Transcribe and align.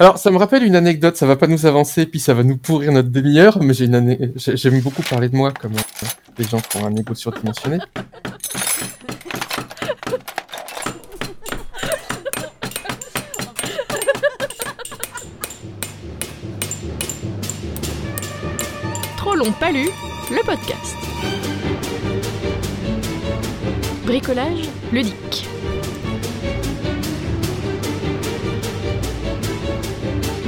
Alors, 0.00 0.16
ça 0.16 0.30
me 0.30 0.38
rappelle 0.38 0.62
une 0.62 0.76
anecdote, 0.76 1.14
ça 1.18 1.26
va 1.26 1.36
pas 1.36 1.46
nous 1.46 1.66
avancer, 1.66 2.06
puis 2.06 2.20
ça 2.20 2.32
va 2.32 2.42
nous 2.42 2.56
pourrir 2.56 2.90
notre 2.90 3.10
demi-heure, 3.10 3.62
mais 3.62 3.74
j'aime 3.74 4.80
beaucoup 4.80 5.02
parler 5.02 5.28
de 5.28 5.36
moi 5.36 5.52
comme 5.52 5.74
euh, 5.74 6.06
des 6.38 6.44
gens 6.44 6.58
qui 6.58 6.78
ont 6.78 6.86
un 6.86 6.96
ego 6.96 7.14
surdimensionné. 7.14 7.76
Trop 19.18 19.34
long 19.34 19.52
pas 19.52 19.70
lu, 19.70 19.86
le 20.30 20.46
podcast. 20.46 20.96
Bricolage 24.06 24.70
ludique. 24.94 25.46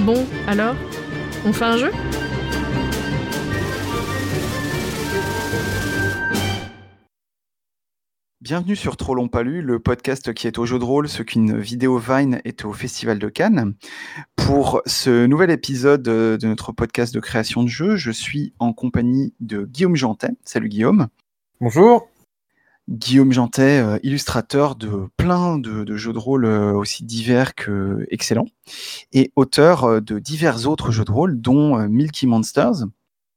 Bon, 0.04 0.26
alors, 0.48 0.74
on 1.46 1.52
fait 1.52 1.64
un 1.64 1.76
jeu? 1.76 1.92
Bienvenue 8.40 8.74
sur 8.74 8.96
Trop 8.96 9.14
long 9.14 9.28
pas 9.28 9.44
lu, 9.44 9.62
le 9.62 9.78
podcast 9.78 10.34
qui 10.34 10.48
est 10.48 10.58
au 10.58 10.66
jeu 10.66 10.80
de 10.80 10.84
rôle, 10.84 11.08
ce 11.08 11.22
qu'une 11.22 11.56
vidéo 11.56 11.98
Vine 11.98 12.40
est 12.44 12.64
au 12.64 12.72
Festival 12.72 13.20
de 13.20 13.28
Cannes. 13.28 13.74
Pour 14.34 14.82
ce 14.86 15.26
nouvel 15.26 15.50
épisode 15.50 16.08
euh, 16.08 16.36
de 16.36 16.48
notre 16.48 16.72
podcast 16.72 17.14
de 17.14 17.20
création 17.20 17.62
de 17.62 17.68
jeux, 17.68 17.94
je 17.94 18.10
suis 18.10 18.54
en 18.58 18.72
compagnie 18.72 19.34
de 19.38 19.64
Guillaume 19.66 19.94
Jantet. 19.94 20.32
Salut 20.44 20.68
Guillaume. 20.68 21.06
Bonjour 21.60 22.08
Guillaume 22.88 23.32
Jantet, 23.32 23.80
euh, 23.80 23.98
illustrateur 24.02 24.74
de 24.74 25.08
plein 25.16 25.58
de, 25.58 25.84
de 25.84 25.96
jeux 25.96 26.12
de 26.12 26.18
rôle 26.18 26.44
euh, 26.44 26.72
aussi 26.72 27.04
divers 27.04 27.54
que 27.54 28.06
excellents, 28.10 28.48
et 29.12 29.32
auteur 29.36 29.84
euh, 29.84 30.00
de 30.00 30.18
divers 30.18 30.66
autres 30.66 30.90
jeux 30.90 31.04
de 31.04 31.12
rôle, 31.12 31.40
dont 31.40 31.78
Milky 31.88 32.26
Monsters. 32.26 32.86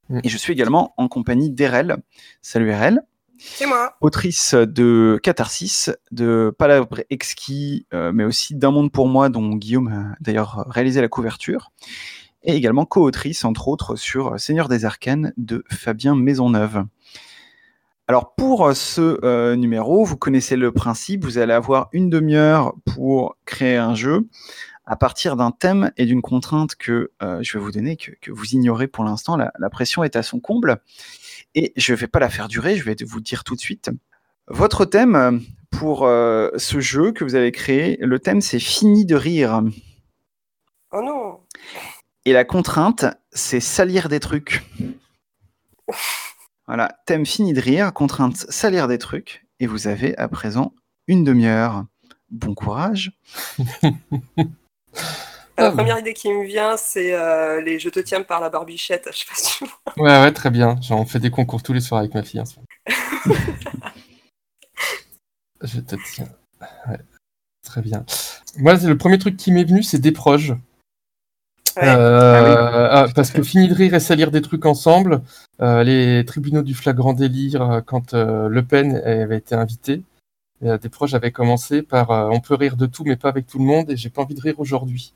Mm. 0.10 0.20
Et 0.24 0.30
je 0.30 0.38
suis 0.38 0.54
également 0.54 0.94
en 0.98 1.08
compagnie 1.08 1.52
d'Erel. 1.52 1.98
Salut 2.42 2.70
Erel. 2.70 3.02
C'est 3.38 3.66
moi. 3.66 3.98
autrice 4.00 4.56
de 4.56 5.20
Catharsis, 5.22 5.92
de 6.12 6.56
Palabre 6.58 7.02
Exquis, 7.10 7.86
mais 7.92 8.24
aussi 8.24 8.56
D'un 8.56 8.72
monde 8.72 8.94
pour 8.94 9.10
moi, 9.10 9.28
dont 9.28 9.56
Guillaume 9.58 9.90
a 9.90 10.16
d'ailleurs 10.22 10.64
réalisé 10.70 11.02
la 11.02 11.10
couverture, 11.10 11.74
et 12.44 12.56
également 12.56 12.86
co-autrice, 12.86 13.44
entre 13.44 13.68
autres, 13.68 13.98
sur 13.98 14.40
Seigneur 14.40 14.70
des 14.70 14.86
Arcanes 14.86 15.34
de 15.36 15.66
Fabien 15.70 16.16
Maisonneuve. 16.16 16.86
Alors 18.08 18.36
pour 18.36 18.76
ce 18.76 19.20
euh, 19.24 19.56
numéro, 19.56 20.04
vous 20.04 20.18
connaissez 20.18 20.56
le 20.56 20.72
principe, 20.72 21.24
vous 21.24 21.40
allez 21.40 21.54
avoir 21.54 21.90
une 21.92 22.10
demi-heure 22.10 22.76
pour 22.86 23.38
créer 23.46 23.78
un 23.78 23.96
jeu 23.96 24.28
à 24.86 24.96
partir 24.96 25.36
d'un 25.36 25.52
thème 25.52 25.92
et 25.98 26.06
d'une 26.06 26.22
contrainte 26.22 26.76
que 26.76 27.12
euh, 27.24 27.40
je 27.42 27.58
vais 27.58 27.64
vous 27.64 27.72
donner, 27.72 27.98
que, 27.98 28.12
que 28.22 28.32
vous 28.32 28.54
ignorez 28.54 28.88
pour 28.88 29.04
l'instant. 29.04 29.36
La, 29.36 29.52
la 29.58 29.70
pression 29.70 30.04
est 30.04 30.16
à 30.16 30.24
son 30.24 30.40
comble. 30.40 30.78
Et 31.56 31.74
je 31.76 31.94
ne 31.94 31.98
vais 31.98 32.08
pas 32.08 32.20
la 32.20 32.30
faire 32.30 32.48
durer, 32.48 32.76
je 32.76 32.84
vais 32.84 32.96
vous 33.06 33.22
dire 33.22 33.44
tout 33.44 33.56
de 33.56 33.60
suite. 33.60 33.90
Votre 34.48 34.86
thème 34.86 35.16
euh, 35.16 35.32
pour 35.72 36.06
euh, 36.06 36.52
ce 36.58 36.80
jeu 36.80 37.12
que 37.12 37.24
vous 37.24 37.36
avez 37.36 37.52
créé, 37.52 37.98
le 38.00 38.20
thème 38.20 38.42
c'est 38.42 38.60
fini 38.60 39.06
de 39.06 39.16
rire. 39.16 39.64
Oh 40.92 41.02
non. 41.02 41.40
Et 42.26 42.34
la 42.34 42.46
contrainte, 42.46 43.06
c'est 43.32 43.60
salir 43.60 44.10
des 44.10 44.20
trucs. 44.20 44.64
Voilà, 46.68 46.98
thème 47.06 47.26
fini 47.26 47.54
de 47.54 47.62
rire, 47.62 47.94
contrainte 47.94 48.38
salir 48.38 48.88
des 48.88 48.98
trucs. 48.98 49.46
Et 49.60 49.68
vous 49.68 49.88
avez 49.88 50.18
à 50.18 50.28
présent 50.28 50.74
une 51.08 51.24
demi-heure. 51.24 51.86
Bon 52.32 52.54
courage. 52.56 53.12
La 55.58 55.72
première 55.72 56.00
idée 56.00 56.14
qui 56.14 56.30
me 56.30 56.46
vient, 56.46 56.76
c'est 56.76 57.14
euh, 57.14 57.62
les 57.62 57.80
Je 57.80 57.88
te 57.90 58.00
tiens 58.00 58.24
par 58.24 58.42
la 58.42 58.50
barbichette. 58.50 59.08
Je 59.14 59.20
sais 59.20 59.26
pas 59.26 59.36
si 59.36 59.58
tu 59.58 59.66
vois. 59.66 59.80
Ouais, 59.98 60.24
ouais, 60.26 60.32
très 60.34 60.50
bien. 60.50 60.76
J'en 60.82 61.06
fais 61.06 61.20
des 61.20 61.32
concours 61.32 61.64
tous 61.64 61.72
les 61.72 61.80
soirs 61.80 62.00
avec 62.00 62.14
ma 62.14 62.24
fille. 62.24 62.42
en 62.42 62.46
ce 62.46 62.56
moment. 62.56 63.38
Je 65.62 65.80
te 65.80 65.96
tiens. 66.14 66.28
Ouais, 66.88 67.00
très 67.64 67.82
bien. 67.82 68.06
Moi, 68.58 68.78
c'est 68.78 68.88
le 68.88 68.98
premier 68.98 69.18
truc 69.18 69.38
qui 69.38 69.52
m'est 69.52 69.64
venu, 69.64 69.82
c'est 69.84 70.00
des 70.00 70.12
proches. 70.12 70.52
Ouais. 71.78 71.84
Euh, 71.84 72.88
ah, 72.90 73.08
parce 73.14 73.32
que 73.32 73.44
finir 73.44 73.70
de 73.70 73.74
rire 73.74 73.94
et 73.94 74.00
salir 74.00 74.32
des 74.32 74.42
trucs 74.42 74.66
ensemble, 74.66 75.22
euh, 75.62 75.84
les 75.84 76.24
tribunaux 76.26 76.62
du 76.62 76.74
flagrant 76.74 77.14
délire, 77.14 77.62
euh, 77.62 77.82
quand 77.82 78.14
euh, 78.14 78.48
Le 78.48 78.64
Pen 78.64 78.96
avait 78.96 79.38
été 79.38 79.56
invité, 79.56 80.04
des 80.62 80.90
proches 80.90 81.14
avaient 81.14 81.34
commencé 81.34 81.84
par 81.84 82.10
on 82.10 82.40
peut 82.40 82.56
rire 82.56 82.78
de 82.78 82.86
tout, 82.86 83.04
mais 83.04 83.18
pas 83.18 83.30
avec 83.30 83.46
tout 83.46 83.60
le 83.60 83.66
monde, 83.66 83.92
et 83.92 83.98
j'ai 83.98 84.10
pas 84.10 84.22
envie 84.24 84.34
de 84.34 84.42
rire 84.42 84.60
aujourd'hui. 84.60 85.14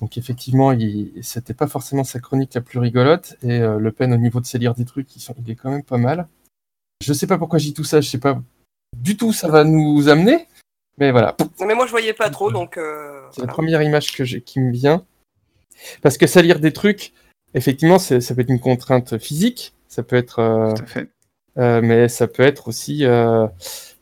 Donc 0.00 0.16
effectivement, 0.16 0.72
il, 0.72 1.12
c'était 1.20 1.52
pas 1.52 1.66
forcément 1.66 2.04
sa 2.04 2.20
chronique 2.20 2.54
la 2.54 2.60
plus 2.60 2.78
rigolote, 2.78 3.36
et 3.42 3.58
Le 3.58 3.90
Pen 3.90 4.14
au 4.14 4.16
niveau 4.16 4.40
de 4.40 4.46
salir 4.46 4.74
des 4.74 4.86
trucs, 4.86 5.14
il, 5.16 5.50
est 5.50 5.56
quand 5.56 5.70
même 5.70 5.82
pas 5.82 5.98
mal. 5.98 6.28
Je 7.04 7.12
sais 7.12 7.26
pas 7.26 7.36
pourquoi 7.36 7.58
j'ai 7.58 7.74
tout 7.74 7.84
ça, 7.84 8.00
je 8.00 8.08
sais 8.08 8.18
pas 8.18 8.40
du 8.96 9.16
tout 9.16 9.32
ça 9.32 9.48
va 9.48 9.64
nous 9.64 10.08
amener, 10.08 10.46
mais 10.96 11.10
voilà. 11.10 11.36
Non, 11.60 11.66
mais 11.66 11.74
moi, 11.74 11.84
je 11.84 11.90
voyais 11.90 12.14
pas 12.14 12.30
trop, 12.30 12.50
donc. 12.50 12.78
C'est 13.32 13.42
la 13.42 13.48
première 13.48 13.82
image 13.82 14.12
que 14.14 14.24
j'ai, 14.24 14.40
qui 14.40 14.60
me 14.60 14.72
vient. 14.72 15.04
Parce 16.02 16.18
que 16.18 16.26
salir 16.26 16.60
des 16.60 16.72
trucs, 16.72 17.12
effectivement, 17.54 17.98
ça 17.98 18.18
peut 18.34 18.40
être 18.40 18.50
une 18.50 18.60
contrainte 18.60 19.18
physique, 19.18 19.74
ça 19.88 20.02
peut 20.02 20.16
être, 20.16 20.38
euh, 20.40 20.74
Tout 20.74 20.82
à 20.82 20.86
fait. 20.86 21.08
euh, 21.58 21.80
mais 21.82 22.08
ça 22.08 22.26
peut 22.26 22.42
être 22.42 22.68
aussi 22.68 23.04
euh, 23.04 23.46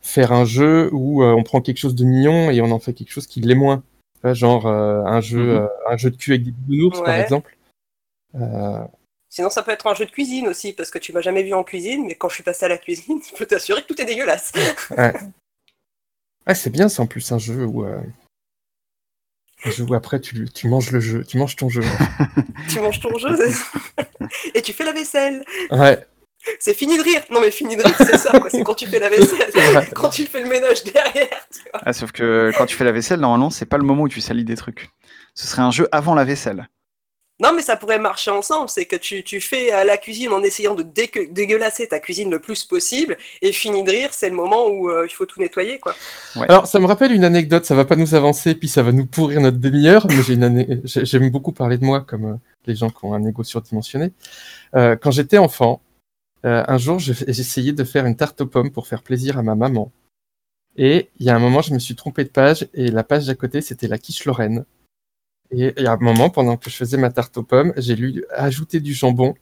faire 0.01 0.31
un 0.31 0.45
jeu 0.45 0.89
où 0.93 1.23
euh, 1.23 1.33
on 1.33 1.43
prend 1.43 1.61
quelque 1.61 1.77
chose 1.77 1.95
de 1.95 2.03
mignon 2.05 2.49
et 2.51 2.61
on 2.61 2.71
en 2.71 2.79
fait 2.79 2.93
quelque 2.93 3.11
chose 3.11 3.27
qui 3.27 3.41
l'est 3.41 3.55
moins. 3.55 3.83
Genre 4.23 4.65
euh, 4.67 5.03
un 5.05 5.21
jeu, 5.21 5.39
Mhm. 5.53 5.57
euh, 5.61 5.67
un 5.89 5.97
jeu 5.97 6.09
de 6.11 6.17
cul 6.17 6.31
avec 6.33 6.43
des 6.43 6.51
bisounours, 6.51 6.99
par 7.03 7.15
exemple. 7.23 7.55
Euh, 8.35 8.83
Sinon, 9.29 9.49
ça 9.49 9.61
peut 9.61 9.71
être 9.71 9.87
un 9.87 9.93
jeu 9.93 10.05
de 10.05 10.11
cuisine 10.11 10.47
aussi, 10.47 10.73
parce 10.73 10.89
que 10.89 10.97
tu 10.99 11.13
m'as 11.13 11.21
jamais 11.21 11.43
vu 11.43 11.53
en 11.53 11.63
cuisine, 11.63 12.05
mais 12.07 12.15
quand 12.15 12.27
je 12.29 12.35
suis 12.35 12.43
passé 12.43 12.65
à 12.65 12.69
la 12.69 12.77
cuisine, 12.77 13.19
je 13.31 13.37
peux 13.37 13.45
t'assurer 13.45 13.81
que 13.83 13.87
tout 13.87 14.01
est 14.01 14.05
dégueulasse. 14.05 14.51
ouais, 14.97 15.13
c'est 16.55 16.69
bien, 16.69 16.89
c'est 16.89 17.01
en 17.01 17.07
plus 17.07 17.31
un 17.31 17.37
jeu 17.37 17.65
où, 17.65 17.85
euh, 17.85 18.01
où 19.87 19.93
après 19.93 20.19
tu, 20.19 20.47
tu 20.53 20.67
manges 20.67 20.91
le 20.91 20.99
jeu, 20.99 21.23
tu 21.25 21.37
manges 21.37 21.55
ton 21.55 21.69
jeu. 21.69 21.81
tu 22.69 22.79
manges 22.79 22.99
ton 22.99 23.17
jeu 23.17 23.35
et 24.53 24.61
tu 24.61 24.73
fais 24.73 24.83
la 24.83 24.93
vaisselle. 24.93 25.43
Ouais, 25.71 26.05
C'est 26.59 26.73
fini 26.73 26.97
de 26.97 27.03
rire. 27.03 27.21
Non, 27.29 27.41
mais 27.41 27.51
fini 27.51 27.75
de 27.75 27.83
rire, 27.83 27.95
c'est 27.97 28.17
ça, 28.17 28.39
quoi. 28.39 28.49
C'est 28.49 28.63
quand 28.63 28.73
tu 28.75 28.87
fais 28.87 28.99
la 28.99 29.09
vaisselle, 29.09 29.89
quand 29.93 30.09
tu 30.09 30.25
fais 30.25 30.41
le 30.41 30.49
ménage 30.49 30.83
derrière. 30.83 31.27
tu 31.51 31.61
vois. 31.71 31.81
Ah, 31.85 31.93
sauf 31.93 32.11
que 32.11 32.51
quand 32.57 32.65
tu 32.65 32.75
fais 32.75 32.85
la 32.85 32.91
vaisselle, 32.91 33.19
normalement, 33.19 33.49
c'est 33.49 33.65
pas 33.65 33.77
le 33.77 33.83
moment 33.83 34.03
où 34.03 34.09
tu 34.09 34.21
salis 34.21 34.45
des 34.45 34.55
trucs. 34.55 34.89
Ce 35.35 35.47
serait 35.47 35.61
un 35.61 35.71
jeu 35.71 35.87
avant 35.91 36.15
la 36.15 36.23
vaisselle. 36.25 36.67
Non, 37.39 37.53
mais 37.53 37.61
ça 37.61 37.75
pourrait 37.75 37.99
marcher 37.99 38.31
ensemble. 38.31 38.67
C'est 38.67 38.85
que 38.85 38.95
tu, 38.95 39.23
tu 39.23 39.39
fais 39.39 39.71
à 39.71 39.83
la 39.83 39.97
cuisine 39.97 40.29
en 40.29 40.41
essayant 40.41 40.73
de 40.73 40.81
dégue- 40.81 41.31
dégueulasser 41.31 41.87
ta 41.87 41.99
cuisine 41.99 42.31
le 42.31 42.39
plus 42.39 42.63
possible. 42.63 43.15
Et 43.43 43.51
fini 43.51 43.83
de 43.83 43.91
rire, 43.91 44.09
c'est 44.11 44.29
le 44.29 44.35
moment 44.35 44.67
où 44.67 44.89
euh, 44.89 45.05
il 45.05 45.13
faut 45.13 45.27
tout 45.27 45.39
nettoyer, 45.39 45.77
quoi. 45.77 45.93
Alors, 46.35 46.65
ça 46.65 46.79
me 46.79 46.85
rappelle 46.87 47.11
une 47.11 47.23
anecdote, 47.23 47.65
ça 47.65 47.75
va 47.75 47.85
pas 47.85 47.95
nous 47.95 48.15
avancer, 48.15 48.55
puis 48.55 48.67
ça 48.67 48.81
va 48.81 48.91
nous 48.91 49.05
pourrir 49.05 49.39
notre 49.41 49.57
demi-heure, 49.57 50.07
mais 50.07 50.81
j'aime 50.83 51.29
beaucoup 51.29 51.51
parler 51.51 51.77
de 51.77 51.85
moi 51.85 52.01
comme 52.01 52.25
euh, 52.25 52.35
les 52.65 52.75
gens 52.75 52.89
qui 52.89 53.05
ont 53.05 53.13
un 53.13 53.23
ego 53.23 53.43
surdimensionné. 53.43 54.11
Euh, 54.75 54.95
quand 54.95 55.11
j'étais 55.11 55.37
enfant, 55.37 55.81
euh, 56.45 56.63
un 56.67 56.77
jour, 56.79 56.99
essayé 57.27 57.71
de 57.71 57.83
faire 57.83 58.05
une 58.07 58.15
tarte 58.15 58.41
aux 58.41 58.47
pommes 58.47 58.71
pour 58.71 58.87
faire 58.87 59.03
plaisir 59.03 59.37
à 59.37 59.43
ma 59.43 59.53
maman. 59.53 59.91
Et 60.75 61.09
il 61.19 61.25
y 61.25 61.29
a 61.29 61.35
un 61.35 61.39
moment, 61.39 61.61
je 61.61 61.73
me 61.73 61.79
suis 61.79 61.95
trompé 61.95 62.23
de 62.23 62.29
page, 62.29 62.67
et 62.73 62.89
la 62.89 63.03
page 63.03 63.25
d'à 63.27 63.35
côté, 63.35 63.61
c'était 63.61 63.87
la 63.87 63.97
quiche 63.99 64.25
Lorraine. 64.25 64.65
Et 65.51 65.73
il 65.77 65.83
y 65.83 65.87
a 65.87 65.93
un 65.93 65.97
moment, 65.97 66.29
pendant 66.29 66.57
que 66.57 66.69
je 66.69 66.75
faisais 66.75 66.97
ma 66.97 67.09
tarte 67.09 67.37
aux 67.37 67.43
pommes, 67.43 67.73
j'ai 67.77 67.95
lu 67.95 68.23
ajouter 68.31 68.79
du 68.79 68.93
jambon, 68.93 69.33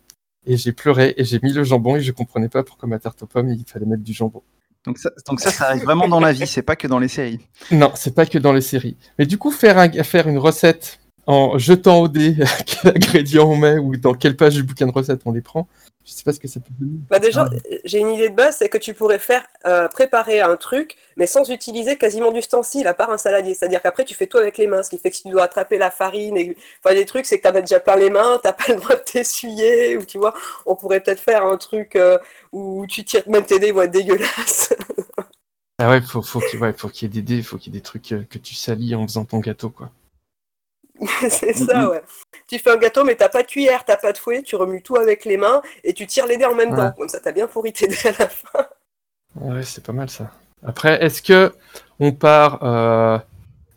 et 0.46 0.58
j'ai 0.58 0.72
pleuré, 0.72 1.14
et 1.18 1.24
j'ai 1.26 1.40
mis 1.42 1.52
le 1.54 1.64
jambon, 1.64 1.96
et 1.96 2.02
je 2.02 2.12
comprenais 2.12 2.50
pas 2.50 2.64
pourquoi 2.64 2.88
ma 2.88 3.00
tarte 3.00 3.24
aux 3.24 3.28
pommes, 3.28 3.50
il 3.50 3.64
fallait 3.68 3.86
mettre 3.88 4.04
du 4.04 4.14
jambon. 4.14 4.44
Donc 4.86 5.00
ça, 5.00 5.10
donc 5.28 5.40
ça, 5.40 5.50
ça 5.50 5.66
arrive 5.70 5.84
vraiment 5.84 6.08
dans 6.08 6.20
la 6.20 6.32
vie, 6.32 6.46
c'est 6.46 6.62
pas 6.62 6.76
que 6.76 6.88
dans 6.88 7.00
les 7.00 7.08
séries. 7.08 7.40
Non, 7.72 7.92
c'est 7.96 8.14
pas 8.14 8.28
que 8.28 8.38
dans 8.38 8.54
les 8.54 8.62
séries. 8.62 8.98
Mais 9.18 9.26
du 9.26 9.40
coup, 9.40 9.50
faire, 9.50 9.80
un- 9.80 10.04
faire 10.04 10.28
une 10.28 10.38
recette 10.38 11.00
en 11.26 11.58
jetant 11.58 12.02
au 12.02 12.08
dé 12.08 12.36
quel 12.68 12.96
ingrédient 12.96 13.50
on 13.50 13.56
met 13.56 13.80
ou 13.80 13.98
dans 13.98 14.14
quelle 14.14 14.36
page 14.36 14.54
du 14.54 14.62
bouquin 14.64 14.86
de 14.86 14.92
recettes 14.92 15.22
on 15.26 15.32
les 15.32 15.42
prend, 15.42 15.68
je 16.06 16.12
sais 16.14 16.24
pas 16.24 16.34
ce 16.34 16.40
que 16.40 16.48
ça 16.48 16.60
peut 16.60 16.74
donner. 16.80 17.00
Bah 17.10 17.20
déjà, 17.20 17.48
Ah. 17.52 17.58
j'ai 17.84 18.00
une 18.00 18.12
idée 18.12 18.30
de 18.30 18.36
base, 18.36 18.58
c'est 18.58 18.70
que 18.70 18.78
tu 18.78 18.94
pourrais 18.94 19.20
faire 19.20 19.46
euh, 19.66 19.88
préparer 19.88 20.40
un 20.42 20.56
truc, 20.56 20.96
mais 21.18 21.28
sans 21.28 21.50
utiliser 21.50 21.98
quasiment 21.98 22.32
d'ustensiles, 22.32 22.88
à 22.88 22.94
part 22.94 23.10
un 23.12 23.18
saladier. 23.18 23.56
C'est-à-dire 23.56 23.82
qu'après, 23.82 24.06
tu 24.06 24.14
fais 24.14 24.28
tout 24.28 24.38
avec 24.38 24.58
les 24.58 24.68
mains, 24.68 24.84
ce 24.84 24.92
qui 24.92 25.00
fait 25.00 25.10
que 25.10 25.16
si 25.18 25.24
tu 25.24 25.30
dois 25.30 25.44
attraper 25.44 25.78
la 25.80 25.92
farine, 25.92 26.38
et... 26.38 26.56
enfin 26.84 26.96
des 26.96 27.06
trucs, 27.06 27.26
c'est 27.26 27.38
que 27.40 27.50
tu 27.50 27.58
as 27.58 27.62
déjà 27.62 27.80
plein 27.80 27.96
les 27.98 28.10
mains, 28.12 28.40
t'as 28.44 28.54
pas 28.54 28.66
le 28.70 28.76
droit 28.76 28.96
de 28.96 29.02
t'essuyer, 29.02 29.98
ou 29.98 30.06
tu 30.06 30.18
vois, 30.20 30.34
on 30.68 30.76
pourrait 30.76 31.02
peut-être 31.02 31.20
faire 31.22 31.46
un 31.46 31.58
truc 31.58 31.96
euh, 31.96 32.20
où 32.52 32.86
tu 32.88 33.04
tires, 33.04 33.28
même 33.28 33.46
tes 33.46 33.60
dés 33.60 33.72
vont 33.72 33.82
être 33.82 33.92
dégueulasses. 33.92 34.74
Ah 35.78 35.90
ouais, 35.90 36.02
faut, 36.02 36.22
faut 36.22 36.40
qu'il 36.40 36.60
ouais, 36.62 36.74
faut 36.74 36.90
qu'il 36.90 37.08
y 37.08 37.12
ait 37.12 37.22
des 37.22 37.36
dés, 37.36 37.44
faut 37.44 37.58
qu'il 37.58 37.74
y 37.74 37.78
ait 37.78 37.80
des 37.80 37.84
trucs 37.84 38.12
euh, 38.14 38.24
que 38.30 38.38
tu 38.38 38.56
salis 38.56 38.96
en 38.96 39.04
faisant 39.08 39.26
ton 39.26 39.40
gâteau, 39.40 39.70
quoi. 39.70 39.92
c'est 41.30 41.54
ça, 41.54 41.90
ouais. 41.90 42.02
Tu 42.48 42.60
fais 42.60 42.72
un 42.72 42.78
gâteau, 42.78 43.04
mais 43.04 43.16
t'as 43.16 43.30
pas 43.30 43.42
de 43.42 43.48
cuillère, 43.48 43.84
t'as 43.86 43.98
pas 43.98 44.12
de 44.12 44.18
fouet, 44.18 44.44
tu 44.44 44.56
remues 44.56 44.82
tout 44.82 44.96
avec 44.96 45.26
les 45.26 45.38
mains, 45.38 45.62
et 45.84 45.94
tu 45.94 46.08
tires 46.08 46.26
les 46.26 46.38
dés 46.38 46.46
en 46.46 46.56
même 46.56 46.72
Ouais. 46.72 46.78
temps. 46.78 46.92
Comme 46.98 47.10
ça, 47.10 47.20
t'as 47.20 47.32
bien 47.32 47.48
pourri 47.48 47.74
tes 47.74 47.88
dés 47.88 47.98
à 48.06 48.12
la 48.20 48.30
fin. 48.30 48.66
Ouais, 49.36 49.64
c'est 49.64 49.84
pas 49.84 49.94
mal 49.94 50.10
ça. 50.10 50.32
Après, 50.64 51.04
est-ce 51.04 51.22
que 51.22 51.54
on 52.00 52.12
part, 52.14 52.64
euh, 52.64 53.20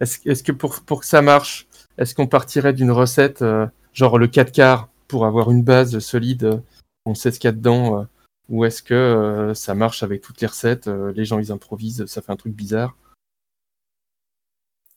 est-ce 0.00 0.42
que 0.42 0.52
pour, 0.52 0.80
pour 0.82 1.00
que 1.00 1.06
ça 1.06 1.22
marche, 1.22 1.66
est-ce 1.98 2.14
qu'on 2.14 2.26
partirait 2.28 2.72
d'une 2.72 2.92
recette 2.92 3.42
euh, 3.42 3.66
genre 3.92 4.18
le 4.18 4.28
4 4.28 4.52
quarts 4.52 4.88
pour 5.08 5.26
avoir 5.26 5.50
une 5.50 5.62
base 5.62 5.98
solide, 5.98 6.44
euh, 6.44 6.58
on 7.04 7.14
sait 7.14 7.32
ce 7.32 7.40
qu'il 7.40 7.48
y 7.48 7.52
a 7.52 7.52
dedans, 7.52 8.00
euh, 8.00 8.04
ou 8.48 8.64
est-ce 8.64 8.82
que 8.82 9.52
ça 9.54 9.74
marche 9.74 10.02
avec 10.02 10.22
toutes 10.22 10.40
les 10.40 10.46
recettes, 10.46 10.86
les 10.86 11.24
gens 11.26 11.38
ils 11.38 11.52
improvisent, 11.52 12.06
ça 12.06 12.22
fait 12.22 12.32
un 12.32 12.36
truc 12.36 12.54
bizarre? 12.54 12.96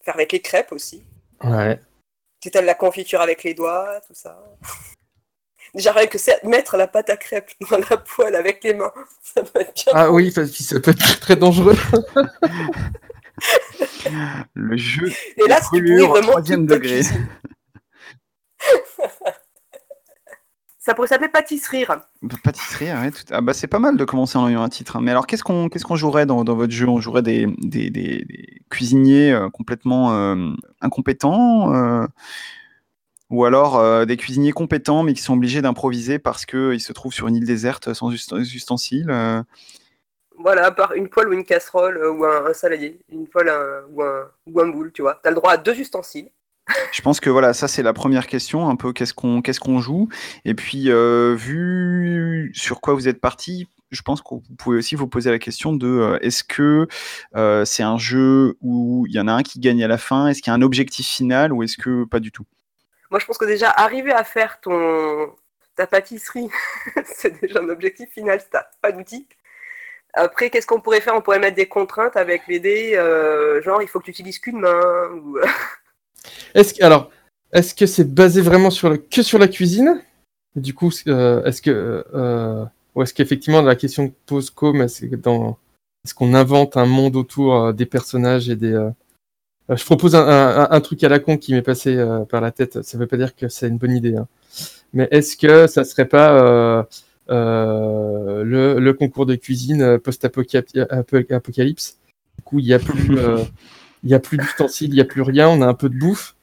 Faire 0.03 0.15
avec 0.15 0.31
les 0.31 0.41
crêpes 0.41 0.71
aussi. 0.71 1.03
Ouais. 1.43 1.81
Elle 2.53 2.65
la 2.65 2.73
confiture 2.73 3.21
avec 3.21 3.43
les 3.43 3.53
doigts, 3.53 4.01
tout 4.07 4.13
ça. 4.13 4.41
Déjà, 5.73 5.93
rien 5.93 6.07
que 6.07 6.17
mettre 6.47 6.75
la 6.75 6.87
pâte 6.87 7.09
à 7.09 7.17
crêpes 7.17 7.51
dans 7.69 7.77
la 7.77 7.97
poêle 7.97 8.35
avec 8.35 8.63
les 8.63 8.73
mains, 8.73 8.91
ça 9.21 9.43
peut 9.43 9.61
être 9.61 9.73
bien. 9.73 9.93
Ah 9.93 10.11
oui, 10.11 10.31
parce 10.31 10.51
que 10.51 10.63
ça 10.63 10.79
peut 10.79 10.91
être 10.91 11.19
très 11.19 11.35
dangereux. 11.35 11.77
Le 14.53 14.77
jeu 14.77 15.11
Et 15.37 15.47
là, 15.47 15.59
vraiment 15.71 16.31
troisième 16.31 16.65
degré. 16.65 17.01
Ça 20.83 20.95
pourrait 20.95 21.07
s'appeler 21.07 21.29
pâtisserie. 21.29 21.85
Pâtisserie, 22.43 22.91
ouais, 22.91 23.11
tout- 23.11 23.21
ah 23.29 23.39
bah 23.41 23.53
c'est 23.53 23.67
pas 23.67 23.77
mal 23.77 23.97
de 23.97 24.03
commencer 24.03 24.39
en 24.39 24.47
ayant 24.49 24.63
un 24.63 24.69
titre. 24.69 24.95
hein. 24.95 25.01
Mais 25.03 25.11
alors 25.11 25.27
qu'est-ce 25.27 25.43
qu'on 25.43 25.69
qu'est-ce 25.69 25.85
qu'on 25.85 25.95
jouerait 25.95 26.25
dans, 26.25 26.43
dans 26.43 26.55
votre 26.55 26.73
jeu? 26.73 26.87
On 26.89 26.99
jouerait 26.99 27.21
des, 27.21 27.45
des, 27.59 27.91
des- 27.91 28.25
des 28.25 28.61
cuisiniers 28.71 29.31
euh, 29.31 29.49
complètement 29.51 30.11
euh, 30.15 30.49
incompétents 30.81 31.71
euh, 31.75 32.07
ou 33.29 33.45
alors 33.45 34.05
des 34.07 34.17
cuisiniers 34.17 34.53
compétents 34.53 35.03
mais 35.03 35.13
qui 35.13 35.21
sont 35.21 35.33
obligés 35.35 35.61
d'improviser 35.61 36.17
parce 36.17 36.47
qu'ils 36.47 36.81
se 36.81 36.93
trouvent 36.93 37.13
sur 37.13 37.27
une 37.27 37.35
île 37.35 37.45
déserte 37.45 37.93
sans 37.93 38.09
ust- 38.11 38.33
ustensiles. 38.35 39.11
Voilà, 40.37 40.65
à 40.65 40.71
part 40.71 40.93
une 40.93 41.09
poêle 41.09 41.29
ou 41.29 41.33
une 41.33 41.43
casserole 41.45 42.03
ou 42.03 42.25
un, 42.25 42.47
un 42.47 42.53
saladier, 42.53 42.99
une 43.09 43.27
poêle 43.27 43.49
un- 43.49 43.83
ou, 43.91 44.01
un, 44.01 44.27
ou 44.47 44.59
un 44.59 44.67
boule, 44.69 44.91
tu 44.91 45.03
vois. 45.03 45.19
T'as 45.21 45.29
le 45.29 45.35
droit 45.35 45.51
à 45.51 45.57
deux 45.57 45.79
ustensiles. 45.79 46.31
Je 46.91 47.01
pense 47.01 47.19
que 47.19 47.29
voilà, 47.29 47.53
ça 47.53 47.67
c'est 47.67 47.83
la 47.83 47.93
première 47.93 48.27
question, 48.27 48.69
un 48.69 48.75
peu 48.75 48.93
qu'est-ce 48.93 49.13
qu'on 49.13 49.79
joue? 49.79 50.09
Et 50.45 50.53
puis 50.53 50.91
euh, 50.91 51.35
vu 51.35 52.51
sur 52.53 52.81
quoi 52.81 52.93
vous 52.93 53.07
êtes 53.07 53.21
parti, 53.21 53.67
je 53.91 54.01
pense 54.01 54.21
que 54.21 54.27
vous 54.29 54.41
pouvez 54.57 54.77
aussi 54.77 54.95
vous 54.95 55.07
poser 55.07 55.31
la 55.31 55.39
question 55.39 55.73
de 55.73 55.87
euh, 55.87 56.19
est-ce 56.21 56.43
que 56.43 56.87
euh, 57.35 57.65
c'est 57.65 57.83
un 57.83 57.97
jeu 57.97 58.57
où 58.61 59.05
il 59.07 59.13
y 59.13 59.19
en 59.19 59.27
a 59.27 59.33
un 59.33 59.43
qui 59.43 59.59
gagne 59.59 59.83
à 59.83 59.87
la 59.87 59.97
fin, 59.97 60.27
est-ce 60.27 60.41
qu'il 60.41 60.51
y 60.51 60.53
a 60.53 60.57
un 60.57 60.61
objectif 60.61 61.07
final 61.07 61.53
ou 61.53 61.63
est-ce 61.63 61.77
que 61.77 62.05
pas 62.05 62.19
du 62.19 62.31
tout? 62.31 62.45
Moi, 63.09 63.19
je 63.19 63.25
pense 63.25 63.37
que 63.37 63.45
déjà, 63.45 63.69
arriver 63.69 64.13
à 64.13 64.23
faire 64.23 64.59
ton 64.61 65.33
ta 65.75 65.87
pâtisserie, 65.87 66.49
c'est 67.05 67.39
déjà 67.41 67.59
un 67.61 67.69
objectif 67.69 68.09
final, 68.11 68.41
t'as 68.51 68.65
pas 68.81 68.91
d'outils. 68.91 69.27
Après, 70.13 70.49
qu'est-ce 70.49 70.67
qu'on 70.67 70.81
pourrait 70.81 70.99
faire? 70.99 71.15
On 71.15 71.21
pourrait 71.21 71.39
mettre 71.39 71.55
des 71.55 71.67
contraintes 71.67 72.17
avec 72.17 72.43
les 72.47 72.59
dés, 72.59 72.95
genre 73.63 73.81
il 73.81 73.87
faut 73.87 73.99
que 73.99 74.05
tu 74.05 74.11
utilises 74.11 74.39
qu'une 74.39 74.59
main. 74.59 75.09
Ou... 75.13 75.37
Est-ce 76.53 76.73
que, 76.73 76.83
alors, 76.83 77.09
est-ce 77.53 77.73
que 77.75 77.85
c'est 77.85 78.13
basé 78.13 78.41
vraiment 78.41 78.69
sur 78.69 78.97
que 79.09 79.21
sur 79.23 79.37
la 79.39 79.47
cuisine? 79.47 80.01
Du 80.55 80.73
coup, 80.73 80.91
euh, 81.07 81.43
est-ce 81.43 81.61
que, 81.61 82.05
euh, 82.13 82.65
ou 82.95 83.03
est-ce 83.03 83.13
qu'effectivement 83.13 83.61
la 83.61 83.75
question 83.75 84.09
que 84.09 84.15
pose 84.25 84.49
Com, 84.49 84.81
est-ce 84.81 85.05
qu'on 86.13 86.33
invente 86.33 86.75
un 86.77 86.85
monde 86.85 87.15
autour 87.15 87.55
euh, 87.55 87.73
des 87.73 87.85
personnages 87.85 88.49
et 88.49 88.55
des, 88.55 88.89
je 89.69 89.85
propose 89.85 90.15
un, 90.15 90.81
truc 90.81 91.03
à 91.03 91.09
la 91.09 91.19
con 91.19 91.37
qui 91.37 91.53
m'est 91.53 91.61
passé 91.61 92.03
par 92.29 92.41
la 92.41 92.51
tête. 92.51 92.81
Ça 92.81 92.97
veut 92.97 93.07
pas 93.07 93.15
dire 93.15 93.35
que 93.35 93.47
c'est 93.47 93.69
une 93.69 93.77
bonne 93.77 93.95
idée, 93.95 94.17
hein. 94.17 94.27
mais 94.91 95.07
est-ce 95.11 95.37
que 95.37 95.67
ça 95.67 95.85
serait 95.85 96.07
pas 96.07 96.85
le, 97.29 98.91
concours 98.91 99.25
de 99.25 99.35
cuisine 99.35 99.99
post-apocalypse 99.99 101.97
Du 102.37 102.43
coup, 102.43 102.59
il 102.59 102.65
y 102.65 102.73
a 102.73 102.79
plus, 102.79 103.17
il 104.03 104.09
y 104.09 104.13
a 104.13 104.19
plus 104.19 104.37
d'ustensiles, 104.37 104.91
il 104.91 104.97
y 104.97 105.01
a 105.01 105.05
plus 105.05 105.21
rien, 105.21 105.49
on 105.49 105.61
a 105.61 105.67
un 105.67 105.73
peu 105.73 105.89
de 105.89 105.97
bouffe. 105.97 106.35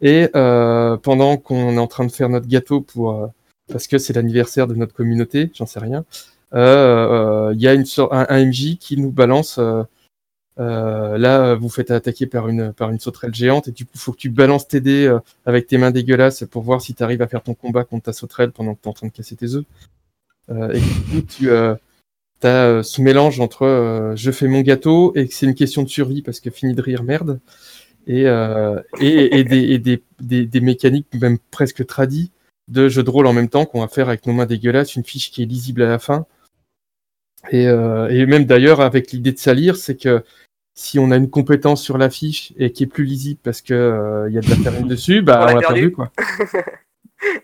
Et 0.00 0.28
euh, 0.34 0.96
pendant 0.96 1.36
qu'on 1.36 1.74
est 1.74 1.78
en 1.78 1.86
train 1.86 2.04
de 2.04 2.12
faire 2.12 2.28
notre 2.28 2.48
gâteau 2.48 2.80
pour 2.80 3.12
euh, 3.12 3.26
parce 3.68 3.86
que 3.86 3.98
c'est 3.98 4.12
l'anniversaire 4.12 4.66
de 4.66 4.74
notre 4.74 4.94
communauté, 4.94 5.50
j'en 5.54 5.66
sais 5.66 5.80
rien, 5.80 6.04
euh, 6.54 7.52
il 7.54 7.60
y 7.60 7.68
a 7.68 7.74
une 7.74 7.84
un, 8.10 8.26
un 8.28 8.44
MJ 8.44 8.76
qui 8.78 8.96
nous 8.96 9.12
balance. 9.12 9.58
là, 10.58 11.54
vous 11.54 11.68
faites 11.68 11.90
attaquer 11.90 12.26
par 12.26 12.48
une 12.48 12.72
par 12.72 12.90
une 12.90 12.98
sauterelle 13.00 13.34
géante 13.34 13.68
et 13.68 13.72
du 13.72 13.86
coup, 13.86 13.96
faut 13.98 14.12
que 14.12 14.18
tu 14.18 14.30
balances 14.30 14.68
tes 14.68 14.80
dés 14.80 15.16
avec 15.46 15.66
tes 15.66 15.78
mains 15.78 15.90
dégueulasses 15.90 16.44
pour 16.50 16.62
voir 16.62 16.80
si 16.82 16.94
tu 16.94 17.02
arrives 17.02 17.22
à 17.22 17.28
faire 17.28 17.42
ton 17.42 17.54
combat 17.54 17.84
contre 17.84 18.04
ta 18.04 18.12
sauterelle 18.12 18.52
pendant 18.52 18.74
que 18.74 18.80
tu 18.82 18.88
es 18.88 18.90
en 18.90 18.94
train 18.94 19.06
de 19.06 19.12
casser 19.12 19.36
tes 19.36 19.54
œufs. 19.54 19.64
Et 20.50 20.80
du 20.80 21.00
coup, 21.10 21.22
tu 21.22 21.48
as 22.46 22.82
ce 22.82 23.00
mélange 23.02 23.40
entre 23.40 23.62
euh, 23.62 24.16
je 24.16 24.30
fais 24.30 24.46
mon 24.48 24.60
gâteau 24.60 25.12
et 25.14 25.26
que 25.28 25.34
c'est 25.34 25.46
une 25.46 25.54
question 25.54 25.82
de 25.82 25.88
survie 25.88 26.22
parce 26.22 26.40
que 26.40 26.50
fini 26.50 26.74
de 26.74 26.82
rire, 26.82 27.02
merde 27.02 27.40
et, 28.06 28.26
euh, 28.26 28.80
et, 29.00 29.38
et, 29.38 29.44
des, 29.44 29.62
et 29.72 29.78
des, 29.78 30.02
des, 30.20 30.46
des 30.46 30.60
mécaniques 30.60 31.06
même 31.14 31.38
presque 31.50 31.86
tradies 31.86 32.30
de 32.68 32.88
jeu 32.88 33.02
de 33.02 33.10
rôle 33.10 33.26
en 33.26 33.32
même 33.32 33.48
temps 33.48 33.66
qu'on 33.66 33.80
va 33.80 33.88
faire 33.88 34.08
avec 34.08 34.26
nos 34.26 34.32
mains 34.32 34.46
dégueulasses, 34.46 34.96
une 34.96 35.04
fiche 35.04 35.30
qui 35.30 35.42
est 35.42 35.46
lisible 35.46 35.82
à 35.82 35.88
la 35.88 35.98
fin. 35.98 36.26
Et, 37.50 37.66
euh, 37.66 38.08
et 38.08 38.24
même 38.26 38.46
d'ailleurs 38.46 38.80
avec 38.80 39.12
l'idée 39.12 39.32
de 39.32 39.38
salir, 39.38 39.76
c'est 39.76 39.96
que 39.96 40.24
si 40.74 40.98
on 40.98 41.10
a 41.10 41.16
une 41.16 41.30
compétence 41.30 41.82
sur 41.82 41.98
la 41.98 42.10
fiche 42.10 42.52
et 42.58 42.72
qui 42.72 42.84
est 42.84 42.86
plus 42.86 43.04
lisible 43.04 43.38
parce 43.42 43.60
que 43.62 43.74
euh, 43.74 44.28
il 44.28 44.34
y 44.34 44.38
a 44.38 44.40
de 44.40 44.50
la 44.50 44.56
farine 44.56 44.88
dessus, 44.88 45.22
bah 45.22 45.40
On 45.40 45.44
on 45.44 45.46
l'a 45.46 45.54
l'a 45.54 45.60
perdu. 45.60 45.90
perdu. 45.90 45.92
quoi. 45.92 46.12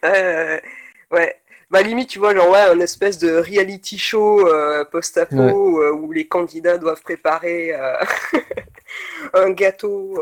Euh, 0.04 0.58
ouais. 1.12 1.39
Bah 1.70 1.82
limite, 1.82 2.08
tu 2.08 2.18
vois, 2.18 2.34
genre 2.34 2.50
ouais, 2.50 2.62
un 2.62 2.80
espèce 2.80 3.18
de 3.18 3.30
reality 3.36 3.96
show 3.96 4.46
euh, 4.48 4.84
post-apo 4.84 5.36
Ouais. 5.36 5.84
euh, 5.86 5.92
où 5.92 6.10
les 6.12 6.26
candidats 6.26 6.78
doivent 6.78 7.02
préparer 7.02 7.72
euh, 7.74 7.94
un 9.34 9.50
gâteau. 9.50 10.18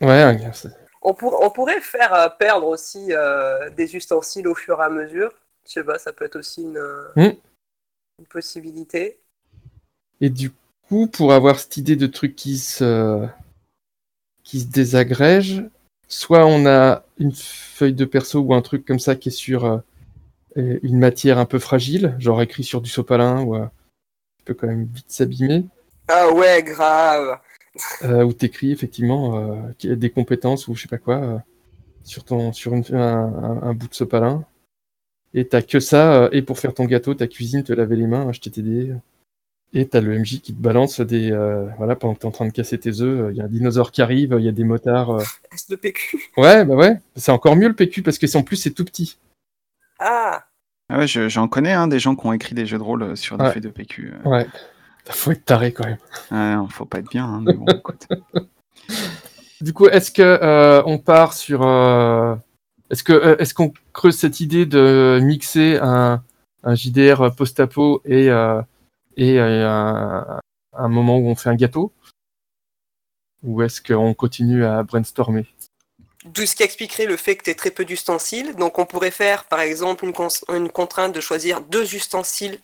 Ouais, 0.00 0.22
un- 0.22 0.52
c'est- 0.52 0.68
On, 1.02 1.14
pour- 1.14 1.42
on 1.42 1.50
pourrait 1.50 1.80
faire 1.80 2.36
perdre 2.38 2.66
aussi 2.68 3.10
des 3.76 3.96
ustensiles 3.96 4.46
au 4.48 4.54
fur 4.54 4.80
et 4.80 4.84
à 4.84 4.88
mesure. 4.90 5.32
Je 5.66 5.72
sais 5.72 5.84
pas, 5.84 5.98
ça 5.98 6.12
peut 6.12 6.24
être 6.24 6.36
aussi 6.36 6.62
une, 6.62 6.78
euh, 6.78 7.08
Mm. 7.16 7.36
une 8.20 8.26
possibilité. 8.26 9.18
Et 10.20 10.30
du 10.30 10.50
coup, 10.88 11.06
pour 11.08 11.32
avoir 11.32 11.58
cette 11.58 11.76
idée 11.76 11.96
de 11.96 12.06
truc 12.06 12.36
qui 12.36 12.58
se, 12.58 13.26
qui 14.44 14.60
se 14.60 14.66
désagrège, 14.66 15.64
soit 16.08 16.46
on 16.46 16.64
a 16.66 17.02
une 17.18 17.32
feuille 17.34 17.92
de 17.92 18.04
perso 18.04 18.40
ou 18.40 18.54
un 18.54 18.62
truc 18.62 18.84
comme 18.86 18.98
ça 18.98 19.14
qui 19.16 19.28
est 19.28 19.32
sur 19.32 19.82
une 20.82 20.98
matière 20.98 21.38
un 21.38 21.44
peu 21.46 21.58
fragile, 21.58 22.14
genre 22.18 22.40
écrit 22.42 22.64
sur 22.64 22.80
du 22.80 22.90
sopalin, 22.90 23.42
ou 23.42 23.56
euh, 23.56 23.66
qui 24.38 24.44
peut 24.44 24.54
quand 24.54 24.66
même 24.66 24.84
vite 24.92 25.10
s'abîmer, 25.10 25.64
Ah 26.08 26.30
ouais, 26.32 26.62
grave. 26.62 27.38
euh, 28.04 28.24
ou 28.24 28.32
t'écris 28.32 28.72
effectivement 28.72 29.38
euh, 29.84 29.94
des 29.94 30.10
compétences 30.10 30.68
ou 30.68 30.74
je 30.74 30.82
sais 30.82 30.88
pas 30.88 30.98
quoi 30.98 31.16
euh, 31.16 31.38
sur 32.04 32.24
ton 32.24 32.52
sur 32.52 32.74
une- 32.74 32.84
un, 32.94 32.98
un- 32.98 33.62
un 33.62 33.74
bout 33.74 33.88
de 33.88 33.94
sopalin. 33.94 34.44
Et 35.34 35.46
t'as 35.46 35.60
que 35.62 35.78
ça, 35.78 36.22
euh, 36.24 36.28
et 36.32 36.40
pour 36.42 36.58
faire 36.58 36.72
ton 36.74 36.86
gâteau, 36.86 37.14
ta 37.14 37.26
cuisine, 37.26 37.62
te 37.62 37.72
laver 37.72 37.96
les 37.96 38.06
mains, 38.06 38.28
acheter 38.28 38.50
tes 38.50 38.62
dés. 38.62 38.94
Et 39.74 39.86
t'as 39.86 40.00
le 40.00 40.14
MJ 40.18 40.40
qui 40.40 40.54
te 40.54 40.60
balance 40.62 41.00
des. 41.02 41.30
euh, 41.30 41.66
voilà, 41.76 41.94
pendant 41.94 42.14
que 42.14 42.20
t'es 42.20 42.26
en 42.26 42.30
train 42.30 42.46
de 42.46 42.52
casser 42.52 42.78
tes 42.78 43.02
œufs, 43.02 43.28
il 43.32 43.36
y 43.36 43.40
a 43.42 43.44
un 43.44 43.48
dinosaure 43.48 43.92
qui 43.92 44.00
arrive, 44.00 44.34
il 44.38 44.44
y 44.44 44.48
a 44.48 44.52
des 44.52 44.64
motards. 44.64 45.10
euh. 45.10 45.22
De 45.68 45.76
PQ. 45.76 46.30
Ouais, 46.38 46.64
bah 46.64 46.74
ouais, 46.76 46.98
c'est 47.16 47.30
encore 47.32 47.54
mieux 47.56 47.68
le 47.68 47.74
PQ 47.74 48.02
parce 48.02 48.16
que 48.16 48.36
en 48.38 48.42
plus 48.42 48.56
c'est 48.56 48.70
tout 48.70 48.86
petit. 48.86 49.18
Ah, 49.98 50.46
Ah 50.88 50.98
ouais, 50.98 51.06
je- 51.06 51.28
J'en 51.28 51.48
connais 51.48 51.72
hein, 51.72 51.86
des 51.88 51.98
gens 51.98 52.16
qui 52.16 52.26
ont 52.26 52.32
écrit 52.32 52.54
des 52.54 52.66
jeux 52.66 52.78
de 52.78 52.82
rôle 52.82 53.02
euh, 53.02 53.16
sur 53.16 53.36
des 53.36 53.44
Ouais. 53.44 53.52
feuilles 53.52 53.62
de 53.62 53.68
PQ. 53.68 54.12
euh. 54.24 54.28
Ouais. 54.28 54.46
Faut 55.10 55.30
être 55.32 55.44
taré 55.44 55.72
quand 55.72 55.86
même. 55.86 55.98
Ah 56.30 56.56
non, 56.56 56.68
faut 56.68 56.84
pas 56.84 56.98
être 56.98 57.08
bien, 57.10 57.24
hein, 57.24 57.40
mais 57.44 57.54
bon, 57.54 57.66
écoute. 57.66 58.06
Du 59.60 59.72
coup, 59.72 59.86
est-ce 59.88 60.12
que 60.12 60.22
euh, 60.22 60.82
on 60.86 60.98
part 60.98 61.32
sur. 61.32 61.62
euh, 61.66 62.36
Est-ce 62.90 63.02
que 63.02 63.36
est-ce 63.40 63.52
qu'on 63.54 63.72
creuse 63.92 64.16
cette 64.16 64.38
idée 64.40 64.66
de 64.66 65.18
mixer 65.20 65.78
un, 65.82 66.22
un 66.62 66.74
JDR 66.76 67.34
post-apo 67.34 68.00
et, 68.04 68.26
et 69.16 69.38
un, 69.40 70.40
un 70.74 70.88
moment 70.88 71.18
où 71.18 71.26
on 71.26 71.34
fait 71.34 71.50
un 71.50 71.56
gâteau? 71.56 71.92
Ou 73.42 73.62
est-ce 73.62 73.82
qu'on 73.82 74.14
continue 74.14 74.64
à 74.64 74.84
brainstormer? 74.84 75.44
D'où 76.24 76.46
ce 76.46 76.56
qui 76.56 76.62
expliquerait 76.64 77.06
le 77.06 77.16
fait 77.16 77.36
que 77.36 77.44
tu 77.44 77.54
très 77.54 77.70
peu 77.70 77.84
d'ustensiles. 77.84 78.54
Donc 78.56 78.78
on 78.78 78.86
pourrait 78.86 79.10
faire 79.12 79.44
par 79.44 79.60
exemple 79.60 80.04
une, 80.04 80.12
cons- 80.12 80.44
une 80.48 80.68
contrainte 80.70 81.12
de 81.14 81.20
choisir 81.20 81.60
deux 81.60 81.94
ustensiles 81.94 82.58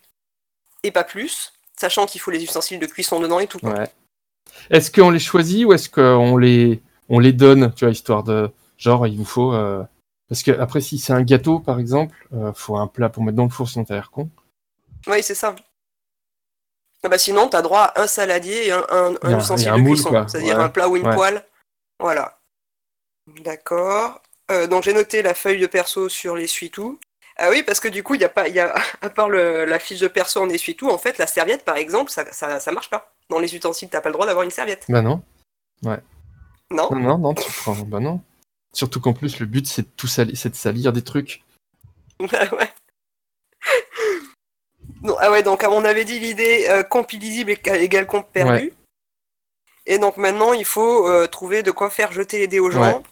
et 0.82 0.90
pas 0.90 1.04
plus, 1.04 1.52
sachant 1.78 2.06
qu'il 2.06 2.20
faut 2.20 2.30
les 2.32 2.42
ustensiles 2.42 2.78
de 2.80 2.86
cuisson 2.86 3.20
dedans 3.20 3.38
et 3.38 3.46
tout. 3.46 3.64
Ouais. 3.64 3.88
Est-ce 4.70 4.90
qu'on 4.90 5.10
les 5.10 5.18
choisit 5.20 5.64
ou 5.66 5.72
est-ce 5.72 5.88
qu'on 5.88 6.36
les, 6.36 6.82
on 7.08 7.18
les 7.20 7.32
donne, 7.32 7.72
tu 7.74 7.84
vois, 7.84 7.92
histoire 7.92 8.22
de. 8.24 8.50
Genre, 8.76 9.06
il 9.06 9.16
vous 9.16 9.24
faut. 9.24 9.54
euh, 9.54 9.82
Parce 10.28 10.42
que, 10.42 10.50
après, 10.50 10.80
si 10.80 10.98
c'est 10.98 11.12
un 11.12 11.22
gâteau, 11.22 11.60
par 11.60 11.78
exemple, 11.78 12.26
euh, 12.34 12.52
faut 12.54 12.76
un 12.76 12.86
plat 12.88 13.08
pour 13.08 13.22
mettre 13.22 13.36
dans 13.36 13.44
le 13.44 13.50
four, 13.50 13.68
sinon 13.68 13.84
t'as 13.84 13.94
l'air 13.94 14.10
con. 14.10 14.28
Oui, 15.06 15.22
c'est 15.22 15.34
ça. 15.34 15.54
Ah 17.02 17.08
bah 17.08 17.18
sinon, 17.18 17.48
tu 17.48 17.56
as 17.56 17.62
droit 17.62 17.82
à 17.82 18.02
un 18.02 18.06
saladier 18.06 18.66
et 18.68 18.72
un, 18.72 19.14
ustensile 19.38 19.70
de 19.72 19.76
moule, 19.76 19.94
cuisson, 19.94 20.08
quoi. 20.10 20.26
c'est-à-dire 20.28 20.56
Ouais. 20.58 20.64
un 20.64 20.68
plat 20.70 20.88
ou 20.88 20.96
une 20.96 21.06
Ouais. 21.06 21.14
poêle. 21.14 21.44
Voilà. 22.00 22.38
D'accord. 23.26 24.20
Euh, 24.50 24.66
donc 24.66 24.82
j'ai 24.84 24.92
noté 24.92 25.22
la 25.22 25.34
feuille 25.34 25.60
de 25.60 25.66
perso 25.66 26.08
sur 26.08 26.36
l'essuie-tout. 26.36 26.98
Ah 27.36 27.50
oui, 27.50 27.62
parce 27.62 27.80
que 27.80 27.88
du 27.88 28.02
coup, 28.02 28.14
il 28.14 28.20
y 28.20 28.24
a 28.24 28.28
pas, 28.28 28.48
y 28.48 28.60
a, 28.60 28.74
à 29.00 29.10
part 29.10 29.28
le- 29.28 29.64
la 29.64 29.78
fiche 29.78 30.00
de 30.00 30.08
perso 30.08 30.40
en 30.40 30.48
essuie-tout, 30.48 30.88
en 30.90 30.98
fait, 30.98 31.18
la 31.18 31.26
serviette, 31.26 31.64
par 31.64 31.76
exemple, 31.76 32.10
ça, 32.10 32.30
ça, 32.32 32.60
ça 32.60 32.72
marche 32.72 32.90
pas. 32.90 33.12
Dans 33.30 33.38
les 33.38 33.54
ustensiles, 33.54 33.88
t'as 33.88 34.00
pas 34.02 34.10
le 34.10 34.12
droit 34.12 34.26
d'avoir 34.26 34.44
une 34.44 34.50
serviette. 34.50 34.84
Bah 34.88 35.00
non. 35.02 35.22
Non? 35.82 35.96
Non, 36.70 36.90
non, 36.96 37.18
non, 37.18 37.34
tu 37.34 37.50
prends. 37.50 37.74
Bah 37.74 38.00
non. 38.00 38.20
Surtout 38.72 39.00
qu'en 39.00 39.14
plus, 39.14 39.38
le 39.40 39.46
but, 39.46 39.66
c'est 39.66 39.82
de 39.82 39.88
tout 39.96 40.06
salir, 40.06 40.36
c'est 40.36 40.50
de 40.50 40.56
salir 40.56 40.92
des 40.92 41.02
trucs. 41.02 41.42
Ouais, 42.20 42.28
ouais. 42.52 42.70
Non, 45.02 45.16
ah 45.20 45.30
ouais, 45.30 45.42
donc 45.42 45.64
on 45.68 45.84
avait 45.84 46.04
dit, 46.04 46.18
l'idée 46.20 46.66
euh, 46.68 46.82
comp 46.82 47.10
illisible 47.12 47.52
éga- 47.52 47.76
égale 47.80 48.06
comp 48.06 48.26
perdu. 48.32 48.72
Et 49.86 49.98
donc 49.98 50.16
maintenant, 50.16 50.52
il 50.54 50.64
faut 50.64 51.08
euh, 51.08 51.26
trouver 51.26 51.62
de 51.62 51.70
quoi 51.70 51.90
faire 51.90 52.12
jeter 52.12 52.38
les 52.38 52.46
dés 52.48 52.60
aux 52.60 52.70
gens. 52.70 52.98
Ouais. 52.98 53.02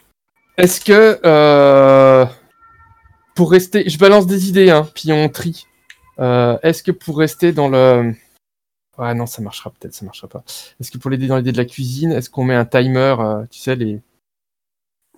Est-ce 0.57 0.81
que 0.81 1.19
euh, 1.25 2.25
pour 3.35 3.51
rester, 3.51 3.89
je 3.89 3.97
balance 3.97 4.27
des 4.27 4.49
idées, 4.49 4.69
hein, 4.69 4.87
puis 4.93 5.11
on 5.11 5.29
trie. 5.29 5.67
Euh, 6.19 6.57
Est-ce 6.61 6.83
que 6.83 6.91
pour 6.91 7.17
rester 7.17 7.51
dans 7.53 7.69
le, 7.69 8.13
ouais 8.99 9.13
non, 9.15 9.25
ça 9.25 9.41
marchera 9.41 9.71
peut-être, 9.71 9.93
ça 9.95 10.05
marchera 10.05 10.27
pas. 10.27 10.43
Est-ce 10.79 10.91
que 10.91 10.97
pour 10.99 11.09
l'aider 11.09 11.27
dans 11.27 11.37
l'idée 11.37 11.51
de 11.51 11.57
la 11.57 11.65
cuisine, 11.65 12.11
est-ce 12.11 12.29
qu'on 12.29 12.43
met 12.43 12.53
un 12.55 12.65
timer, 12.65 13.15
euh, 13.19 13.45
tu 13.49 13.59
sais 13.59 13.75
les, 13.75 13.99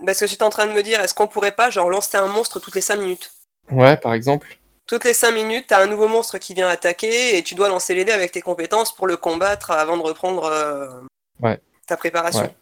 Parce 0.06 0.20
que 0.20 0.28
j'étais 0.28 0.44
en 0.44 0.50
train 0.50 0.68
de 0.68 0.72
me 0.72 0.82
dire, 0.84 1.02
est-ce 1.02 1.14
qu'on 1.14 1.28
pourrait 1.28 1.52
pas 1.56 1.70
genre 1.70 1.90
lancer 1.90 2.16
un 2.18 2.28
monstre 2.28 2.60
toutes 2.62 2.76
les 2.76 2.82
5 2.82 2.96
minutes? 2.98 3.32
Ouais 3.72 3.98
par 3.98 4.14
exemple. 4.14 4.58
Toutes 4.88 5.04
les 5.04 5.14
5 5.16 5.32
minutes, 5.32 5.66
t'as 5.68 5.84
un 5.84 5.88
nouveau 5.88 6.08
monstre 6.08 6.38
qui 6.38 6.54
vient 6.54 6.68
attaquer 6.70 7.38
et 7.38 7.44
tu 7.44 7.56
dois 7.56 7.68
lancer 7.70 7.96
les 7.96 8.06
dés 8.06 8.12
avec 8.12 8.32
tes 8.32 8.42
compétences 8.42 8.96
pour 8.96 9.08
le 9.08 9.18
combattre 9.18 9.72
avant 9.72 9.98
de 9.98 10.04
reprendre 10.04 10.46
euh, 10.46 10.88
Ouais. 11.42 11.60
ta 11.88 11.98
préparation. 11.98 12.42
Ouais. 12.44 12.56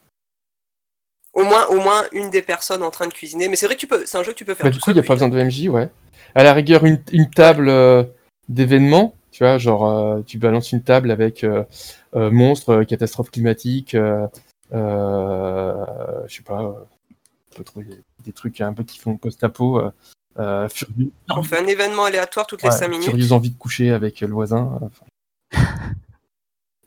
Au 1.33 1.43
moins, 1.43 1.65
au 1.67 1.79
moins 1.79 2.03
une 2.11 2.29
des 2.29 2.41
personnes 2.43 2.83
en 2.83 2.91
train 2.91 3.07
de 3.07 3.13
cuisiner. 3.13 3.47
Mais 3.49 3.55
c'est 3.55 3.65
vrai 3.65 3.75
que 3.75 3.79
tu 3.79 3.87
peux, 3.87 4.05
c'est 4.05 4.17
un 4.17 4.23
jeu 4.23 4.31
que 4.33 4.37
tu 4.37 4.45
peux 4.45 4.53
faire. 4.53 4.65
Bah, 4.65 4.69
tout 4.71 4.77
du 4.77 4.81
coup, 4.83 4.91
il 4.91 4.93
n'y 4.93 4.99
a 4.99 5.03
pas 5.03 5.13
besoin 5.15 5.29
de 5.29 5.41
MJ, 5.43 5.67
ouais. 5.67 5.89
À 6.35 6.43
la 6.43 6.53
rigueur, 6.53 6.85
une, 6.85 7.01
une 7.11 7.29
table 7.29 7.69
euh, 7.69 8.03
d'événements, 8.49 9.15
tu 9.31 9.43
vois, 9.43 9.57
genre 9.57 9.87
euh, 9.89 10.21
tu 10.25 10.37
balances 10.37 10.71
une 10.71 10.83
table 10.83 11.09
avec 11.11 11.43
euh, 11.43 11.63
euh, 12.15 12.29
monstres, 12.31 12.69
euh, 12.71 12.83
catastrophes 12.85 13.31
climatiques, 13.31 13.95
euh, 13.95 14.27
euh, 14.73 15.73
je 16.27 16.35
sais 16.35 16.43
pas, 16.43 16.61
euh, 16.61 16.71
on 17.51 17.55
peut 17.57 17.63
trouver 17.63 17.87
des 18.25 18.31
trucs 18.31 18.61
un 18.61 18.73
peu 18.73 18.83
qui 18.83 18.99
font 18.99 19.17
post-apo, 19.17 19.79
euh, 19.79 19.91
euh, 20.39 20.69
furieux, 20.69 21.11
On 21.29 21.43
fait 21.43 21.59
un 21.59 21.67
événement 21.67 22.05
aléatoire 22.05 22.47
toutes 22.47 22.63
les 22.63 22.69
ouais, 22.69 22.75
5 22.75 22.87
minutes. 22.87 23.05
furieuse 23.09 23.31
envie 23.33 23.49
de 23.51 23.57
coucher 23.57 23.91
avec 23.91 24.21
le 24.21 24.27
voisin. 24.33 24.79
enfin. 24.81 25.05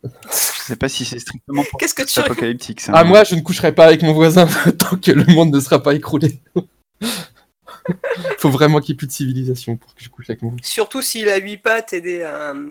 Je 0.67 0.73
sais 0.73 0.77
pas 0.77 0.89
si 0.89 1.05
c'est 1.05 1.21
strictement 1.21 1.63
pour 1.71 1.79
Qu'est-ce 1.79 1.95
que 1.95 2.03
tu 2.03 2.19
apocalyptique. 2.19 2.81
Ça. 2.81 2.91
Ah, 2.93 3.05
moi, 3.05 3.23
je 3.23 3.37
ne 3.37 3.41
coucherai 3.41 3.73
pas 3.73 3.85
avec 3.85 4.03
mon 4.03 4.13
voisin 4.13 4.49
tant 4.79 4.97
que 4.97 5.13
le 5.13 5.25
monde 5.33 5.55
ne 5.55 5.61
sera 5.61 5.81
pas 5.81 5.95
écroulé. 5.95 6.41
Faut 8.39 8.51
vraiment 8.51 8.81
qu'il 8.81 8.93
n'y 8.93 8.97
ait 8.97 8.99
plus 8.99 9.07
de 9.07 9.13
civilisation 9.13 9.77
pour 9.77 9.95
que 9.95 10.03
je 10.03 10.09
couche 10.09 10.29
avec 10.29 10.43
mon 10.43 10.49
voisin. 10.49 10.65
Surtout 10.65 11.03
s'il 11.03 11.29
a 11.29 11.37
8 11.37 11.59
pattes 11.59 11.93
et 11.93 12.01
des, 12.01 12.19
euh, 12.21 12.69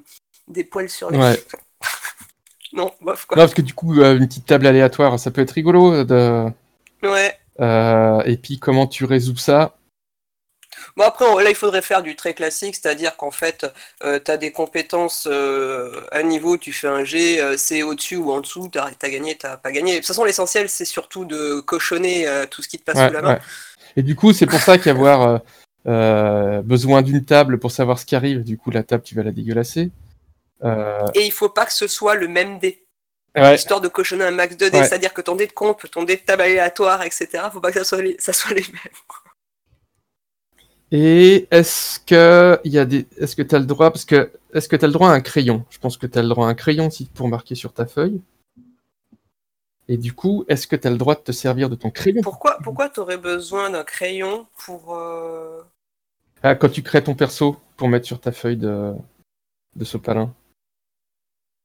des 0.50 0.66
poils 0.66 0.90
sur 0.90 1.10
les 1.10 1.18
Ouais. 1.18 1.42
Non, 2.74 2.92
bof 3.00 3.26
quoi. 3.26 3.38
Non, 3.38 3.44
parce 3.44 3.54
que 3.54 3.62
du 3.62 3.74
coup, 3.74 4.02
euh, 4.02 4.18
une 4.18 4.28
petite 4.28 4.46
table 4.46 4.68
aléatoire, 4.68 5.18
ça 5.18 5.32
peut 5.32 5.40
être 5.40 5.52
rigolo. 5.52 6.04
De... 6.04 6.48
Ouais. 7.02 7.40
Euh, 7.62 8.22
et 8.26 8.36
puis, 8.36 8.60
comment 8.60 8.88
tu 8.88 9.06
résous 9.06 9.38
ça? 9.38 9.78
Bon 10.98 11.04
après, 11.04 11.26
on- 11.26 11.38
là, 11.40 11.50
il 11.50 11.56
faudrait 11.56 11.82
faire 11.82 12.02
du 12.02 12.16
très 12.16 12.34
classique, 12.34 12.76
c'est-à-dire 12.76 13.18
qu'en 13.18 13.32
fait, 13.32 13.66
euh, 14.04 14.18
tu 14.24 14.32
as 14.32 14.38
des 14.38 14.52
compétences 14.54 15.28
euh, 15.30 16.02
à 16.12 16.24
niveau, 16.24 16.58
tu 16.58 16.72
fais 16.72 16.88
un 16.88 17.04
G, 17.04 17.42
euh, 17.42 17.58
c'est 17.58 17.84
au-dessus 17.84 18.16
ou 18.16 18.32
en 18.32 18.40
dessous, 18.40 18.70
t'as 18.72 18.86
as 19.02 19.10
gagné, 19.10 19.36
t'as 19.36 19.58
pas 19.58 19.74
gagné. 19.74 19.94
De 19.94 19.98
toute 19.98 20.08
façon, 20.08 20.24
l'essentiel, 20.24 20.70
c'est 20.70 20.86
surtout 20.86 21.26
de 21.26 21.60
cochonner 21.60 22.28
euh, 22.28 22.46
tout 22.46 22.62
ce 22.62 22.70
qui 22.70 22.80
te 22.80 22.84
passe 22.86 22.96
Ouais, 22.96 23.08
sous 23.08 23.14
la 23.14 23.22
main. 23.22 23.34
ouais. 23.34 23.40
Et 23.98 24.04
du 24.04 24.16
coup, 24.16 24.32
c'est 24.32 24.46
pour 24.46 24.60
ça 24.62 24.78
qu'avoir 24.78 25.42
besoin 26.64 27.02
d'une 27.02 27.26
table 27.26 27.60
pour 27.60 27.72
savoir 27.72 28.00
ce 28.00 28.06
qui 28.06 28.16
arrive, 28.16 28.44
du 28.44 28.58
coup, 28.58 28.72
la 28.72 28.84
table, 28.84 29.04
tu 29.04 29.16
vas 29.16 29.24
la 29.24 29.32
dégueulasser. 29.32 29.92
Et 31.14 31.26
il 31.26 31.32
faut 31.32 31.50
pas 31.50 31.66
que 31.66 31.74
ce 31.74 31.88
soit 31.88 32.16
le 32.16 32.28
même 32.30 32.58
dé, 32.60 32.84
ouais, 33.36 33.56
histoire 33.56 33.82
de 33.82 33.88
cochonner 33.90 34.24
un 34.24 34.32
max 34.32 34.56
de 34.56 34.70
dés, 34.70 34.80
Ouais. 34.80 34.88
c'est-à-dire 34.88 35.14
que 35.14 35.22
ton 35.22 35.36
dé 35.36 35.46
de 35.46 35.52
comp, 35.52 35.78
ton 35.92 36.04
dé 36.04 36.16
de 36.16 36.22
table 36.22 36.42
aléatoire, 36.44 37.04
etc., 37.04 37.28
faut 37.52 37.60
pas 37.60 37.72
que 37.72 37.80
ça 37.80 37.84
soit 37.86 38.02
les, 38.02 38.16
ça 38.18 38.32
soit 38.34 38.54
les 38.56 38.62
mêmes. 38.64 38.94
Et 40.92 41.48
est-ce 41.52 42.00
que 42.00 42.60
il 42.64 42.72
y 42.72 42.80
a 42.80 42.86
des, 42.86 43.08
est-ce 43.18 43.36
que 43.36 43.42
tu 43.42 43.56
as 43.56 43.60
le 43.60 43.66
droit, 43.66 43.92
parce 43.92 44.06
que 44.06 44.32
est-ce 44.54 44.70
que 44.70 44.76
tu 44.76 44.86
as 44.86 44.88
le 44.88 44.94
droit 44.94 45.10
à 45.10 45.14
un 45.14 45.22
crayon? 45.22 45.66
Je 45.70 45.80
pense 45.80 45.98
que 45.98 46.06
tu 46.08 46.18
as 46.18 46.22
le 46.22 46.30
droit 46.30 46.48
à 46.48 46.50
un 46.50 46.56
crayon 46.56 46.90
si 46.90 47.06
pour 47.06 47.28
marquer 47.28 47.56
sur 47.56 47.74
ta 47.74 47.86
feuille. 47.86 48.22
Et 49.88 49.98
du 49.98 50.14
coup, 50.14 50.46
est-ce 50.48 50.68
que 50.68 50.76
tu 50.76 50.88
as 50.88 50.92
le 50.92 50.98
droit 50.98 51.16
de 51.16 51.20
te 51.20 51.32
servir 51.32 51.70
de 51.70 51.76
ton 51.76 51.92
crayon? 51.92 52.22
Pourquoi, 52.24 52.58
pourquoi 52.64 52.90
t'aurais 52.90 53.18
besoin 53.18 53.70
d'un 53.70 53.84
crayon 53.84 54.48
pour... 54.66 54.96
euh, 54.96 55.62
Ah, 56.42 56.56
quand 56.56 56.70
tu 56.70 56.82
crées 56.82 57.04
ton 57.04 57.14
perso 57.14 57.58
pour 57.78 57.88
mettre 57.88 58.08
sur 58.08 58.20
ta 58.20 58.32
feuille 58.32 58.58
de, 58.58 58.94
de 59.76 59.86
sopalin 59.86 60.34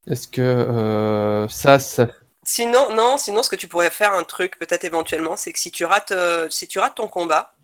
Est-ce 0.07 0.29
que 0.29 0.43
euh, 0.43 1.49
ça, 1.49 1.79
ça. 1.79 2.09
Sinon, 2.43 2.95
non, 2.95 3.17
sinon, 3.17 3.43
ce 3.43 3.49
que 3.49 3.57
tu 3.57 3.69
pourrais 3.69 3.91
faire, 3.91 4.13
un 4.13 4.25
truc 4.25 4.59
peut-être 4.59 4.85
éventuellement, 4.85 5.37
c'est 5.37 5.53
que 5.53 5.59
si 5.59 5.71
tu 5.71 5.85
rates, 5.85 6.13
euh, 6.13 6.49
si 6.51 6.67
tu 6.69 6.79
rates 6.79 6.97
ton 6.97 7.09
combat, 7.09 7.55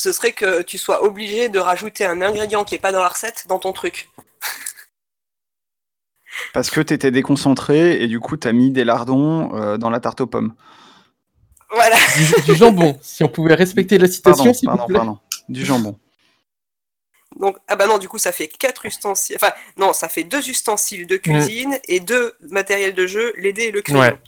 ce 0.00 0.12
serait 0.12 0.32
que 0.32 0.62
tu 0.62 0.78
sois 0.78 1.04
obligé 1.04 1.50
de 1.50 1.58
rajouter 1.58 2.06
un 2.06 2.22
ingrédient 2.22 2.64
qui 2.64 2.74
est 2.74 2.78
pas 2.78 2.90
dans 2.90 3.02
la 3.02 3.08
recette 3.08 3.44
dans 3.48 3.58
ton 3.58 3.74
truc. 3.74 4.08
Parce 6.54 6.70
que 6.70 6.80
t'étais 6.80 7.10
déconcentré 7.10 8.02
et 8.02 8.06
du 8.06 8.18
coup 8.18 8.38
t'as 8.38 8.52
mis 8.52 8.70
des 8.70 8.84
lardons 8.84 9.54
euh, 9.54 9.76
dans 9.76 9.90
la 9.90 10.00
tarte 10.00 10.22
aux 10.22 10.26
pommes. 10.26 10.54
Voilà. 11.70 11.96
Du, 12.16 12.42
du 12.52 12.56
jambon, 12.56 12.98
si 13.02 13.22
on 13.24 13.28
pouvait 13.28 13.54
respecter 13.54 13.98
la 13.98 14.08
citation, 14.08 14.44
Pardon, 14.44 14.54
s'il 14.54 14.70
vous 14.70 14.76
pardon, 14.76 14.86
plaît. 14.88 14.98
pardon. 14.98 15.18
Du 15.50 15.66
jambon. 15.66 15.98
Donc, 17.36 17.58
ah 17.68 17.76
bah 17.76 17.86
non, 17.86 17.98
du 17.98 18.08
coup, 18.08 18.18
ça 18.18 18.32
fait 18.32 18.48
quatre 18.48 18.86
ustensiles. 18.86 19.36
Enfin, 19.36 19.52
non, 19.76 19.92
ça 19.92 20.08
fait 20.08 20.24
deux 20.24 20.48
ustensiles 20.48 21.06
de 21.06 21.16
cuisine 21.16 21.78
et 21.88 22.00
deux 22.00 22.34
matériels 22.40 22.94
de 22.94 23.06
jeu, 23.06 23.32
les 23.36 23.52
dés 23.52 23.64
et 23.64 23.70
le 23.70 23.82
crayon. 23.82 24.00
Ouais. 24.00 24.18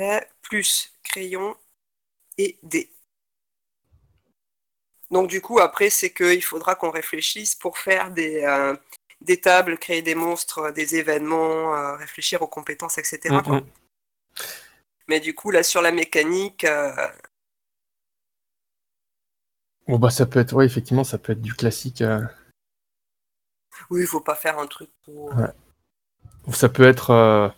Euh, 0.00 0.20
Plus 0.42 0.92
crayon 1.04 1.54
et 2.38 2.58
dés. 2.62 2.90
Donc, 5.10 5.28
du 5.28 5.40
coup, 5.40 5.58
après, 5.58 5.90
c'est 5.90 6.12
qu'il 6.12 6.42
faudra 6.42 6.74
qu'on 6.74 6.90
réfléchisse 6.90 7.54
pour 7.54 7.78
faire 7.78 8.10
des, 8.10 8.42
euh, 8.44 8.76
des 9.20 9.40
tables, 9.40 9.78
créer 9.78 10.02
des 10.02 10.14
monstres, 10.14 10.70
des 10.72 10.96
événements, 10.96 11.74
euh, 11.74 11.96
réfléchir 11.96 12.42
aux 12.42 12.46
compétences, 12.46 12.98
etc. 12.98 13.18
Mm, 13.30 13.42
quoi. 13.42 13.60
mm. 13.60 13.66
Mais 15.08 15.20
du 15.20 15.34
coup, 15.34 15.50
là, 15.50 15.62
sur 15.62 15.82
la 15.82 15.92
mécanique, 15.92 16.64
euh, 16.64 16.92
Bon 19.88 19.98
bah 19.98 20.10
ça 20.10 20.24
peut 20.24 20.38
être, 20.38 20.52
ouais, 20.54 20.66
effectivement, 20.66 21.02
ça 21.02 21.18
peut 21.18 21.32
être 21.32 21.42
du 21.42 21.52
classique. 21.52 22.00
euh, 22.02 22.20
oui, 23.90 24.02
il 24.02 24.06
faut 24.06 24.20
pas 24.20 24.36
faire 24.36 24.58
un 24.60 24.68
truc 24.68 24.88
pour. 25.04 25.34
Ouais. 25.34 25.50
ça 26.52 26.68
peut 26.68 26.84
être, 26.84 27.10
euh, 27.10 27.48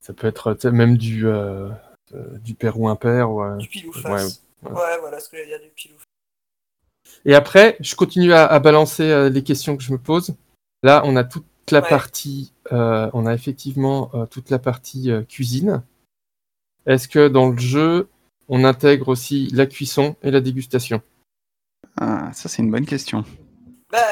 ça 0.00 0.14
peut 0.14 0.26
être 0.26 0.70
même 0.70 0.96
du 0.96 1.26
euh, 1.26 1.68
euh, 2.14 2.38
du 2.38 2.54
père 2.54 2.78
ou 2.80 2.88
impair. 2.88 3.30
Ou, 3.30 3.42
euh, 3.42 3.56
Du 3.56 3.68
pile 3.68 3.88
ou 3.88 3.92
ouais, 3.94 4.00
face. 4.00 4.42
ouais. 4.62 4.70
Ouais, 4.70 4.98
voilà 5.00 5.20
ce 5.20 5.28
que 5.28 5.36
j'allais 5.36 5.48
dire, 5.50 5.60
du 5.60 5.68
pile 5.70 5.92
ou 5.92 5.98
face. 5.98 6.01
Et 7.24 7.34
après, 7.34 7.76
je 7.80 7.94
continue 7.94 8.32
à, 8.32 8.46
à 8.46 8.58
balancer 8.58 9.04
euh, 9.04 9.28
les 9.28 9.42
questions 9.42 9.76
que 9.76 9.82
je 9.82 9.92
me 9.92 9.98
pose. 9.98 10.34
Là, 10.82 11.02
on 11.04 11.16
a 11.16 11.24
toute 11.24 11.44
la 11.70 11.80
Ouais. 11.80 11.88
partie, 11.88 12.52
euh, 12.72 13.08
on 13.12 13.24
a 13.26 13.32
effectivement 13.34 14.10
euh, 14.14 14.26
toute 14.26 14.50
la 14.50 14.58
partie 14.58 15.10
euh, 15.10 15.22
cuisine. 15.22 15.82
Est-ce 16.86 17.06
que 17.06 17.28
dans 17.28 17.48
le 17.50 17.58
jeu, 17.58 18.08
on 18.48 18.64
intègre 18.64 19.08
aussi 19.08 19.46
la 19.52 19.66
cuisson 19.66 20.16
et 20.22 20.32
la 20.32 20.40
dégustation? 20.40 21.00
Ah, 22.00 22.32
ça 22.32 22.48
c'est 22.48 22.62
une 22.62 22.70
bonne 22.70 22.86
question. 22.86 23.24
Bah, 23.90 24.02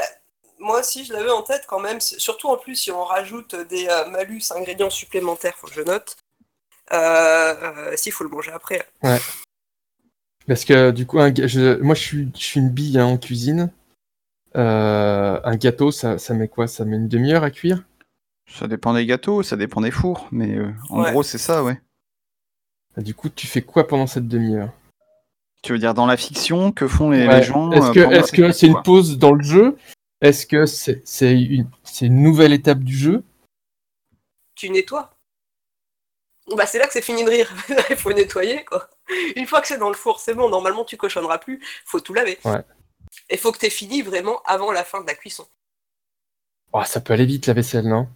moi 0.60 0.78
aussi, 0.80 1.04
je 1.04 1.12
l'avais 1.12 1.30
en 1.30 1.42
tête 1.42 1.64
quand 1.66 1.80
même. 1.80 2.00
Surtout 2.00 2.48
en 2.48 2.56
plus, 2.56 2.76
si 2.76 2.92
on 2.92 3.02
rajoute 3.02 3.56
des 3.68 3.88
euh, 3.88 4.08
malus 4.10 4.52
ingrédients 4.54 4.90
supplémentaires, 4.90 5.56
faut 5.56 5.66
que 5.66 5.74
je 5.74 5.82
note. 5.82 6.16
Euh, 6.92 6.96
euh, 6.96 7.96
si, 7.96 8.10
faut 8.10 8.24
le 8.24 8.30
manger 8.30 8.52
après. 8.52 8.86
Parce 10.50 10.64
que 10.64 10.90
du 10.90 11.06
coup, 11.06 11.20
un 11.20 11.32
je- 11.32 11.80
moi, 11.80 11.94
je 11.94 12.00
suis, 12.00 12.28
je 12.34 12.42
suis 12.42 12.58
une 12.58 12.70
bille 12.70 12.98
hein, 12.98 13.06
en 13.06 13.18
cuisine. 13.18 13.70
Euh, 14.56 15.40
un 15.44 15.54
gâteau, 15.54 15.92
ça, 15.92 16.18
ça 16.18 16.34
met 16.34 16.48
quoi? 16.48 16.66
Ça 16.66 16.84
met 16.84 16.96
une 16.96 17.06
demi-heure 17.06 17.44
à 17.44 17.52
cuire? 17.52 17.84
Ça 18.48 18.66
dépend 18.66 18.92
des 18.92 19.06
gâteaux, 19.06 19.44
ça 19.44 19.54
dépend 19.56 19.80
des 19.80 19.92
fours, 19.92 20.26
mais 20.32 20.56
euh, 20.58 20.72
en 20.88 21.02
Ouais. 21.04 21.12
gros 21.12 21.22
c'est 21.22 21.38
ça, 21.38 21.62
ouais. 21.62 21.80
Du 22.96 23.14
coup, 23.14 23.28
tu 23.28 23.46
fais 23.46 23.62
quoi 23.62 23.86
pendant 23.86 24.08
cette 24.08 24.26
demi-heure? 24.26 24.72
Tu 25.62 25.72
veux 25.72 25.78
dire 25.78 25.94
dans 25.94 26.06
la 26.06 26.16
fiction, 26.16 26.72
que 26.72 26.88
font 26.88 27.10
les, 27.10 27.28
Ouais. 27.28 27.36
les 27.36 27.42
gens 27.44 27.70
Est-ce 27.70 27.90
euh, 27.90 27.92
que 28.08 28.12
est-ce 28.12 28.32
que 28.32 28.50
c'est 28.50 28.66
une 28.66 28.82
pause 28.82 29.18
dans 29.18 29.34
le 29.34 29.44
jeu? 29.44 29.76
Est-ce 30.20 30.48
que 30.48 30.66
c'est 30.66 31.00
une, 31.40 31.68
c'est 31.84 32.06
une 32.06 32.24
nouvelle 32.24 32.52
étape 32.52 32.80
du 32.80 32.96
jeu? 32.96 33.22
Tu 34.56 34.68
nettoies? 34.68 35.14
Bah, 36.56 36.66
c'est 36.66 36.80
là 36.80 36.88
que 36.88 36.92
c'est 36.92 37.02
fini 37.02 37.22
de 37.24 37.30
rire. 37.30 37.54
Il 37.90 37.94
faut 37.94 38.12
nettoyer, 38.12 38.64
quoi. 38.64 38.90
Une 39.36 39.46
fois 39.46 39.60
que 39.60 39.68
c'est 39.68 39.78
dans 39.78 39.88
le 39.88 39.94
four, 39.94 40.20
c'est 40.20 40.34
bon. 40.34 40.48
Normalement, 40.48 40.84
tu 40.84 40.96
cochonneras 40.96 41.38
plus. 41.38 41.60
Faut 41.84 42.00
tout 42.00 42.14
laver. 42.14 42.38
Ouais. 42.44 42.62
Et 43.28 43.36
faut 43.36 43.52
que 43.52 43.58
tu 43.58 43.70
fini 43.70 44.02
vraiment 44.02 44.42
avant 44.44 44.72
la 44.72 44.84
fin 44.84 45.00
de 45.00 45.06
la 45.06 45.14
cuisson. 45.14 45.46
Oh, 46.72 46.82
Ça 46.84 47.00
peut 47.00 47.12
aller 47.12 47.26
vite 47.26 47.46
la 47.46 47.54
vaisselle, 47.54 47.88
non? 47.88 48.08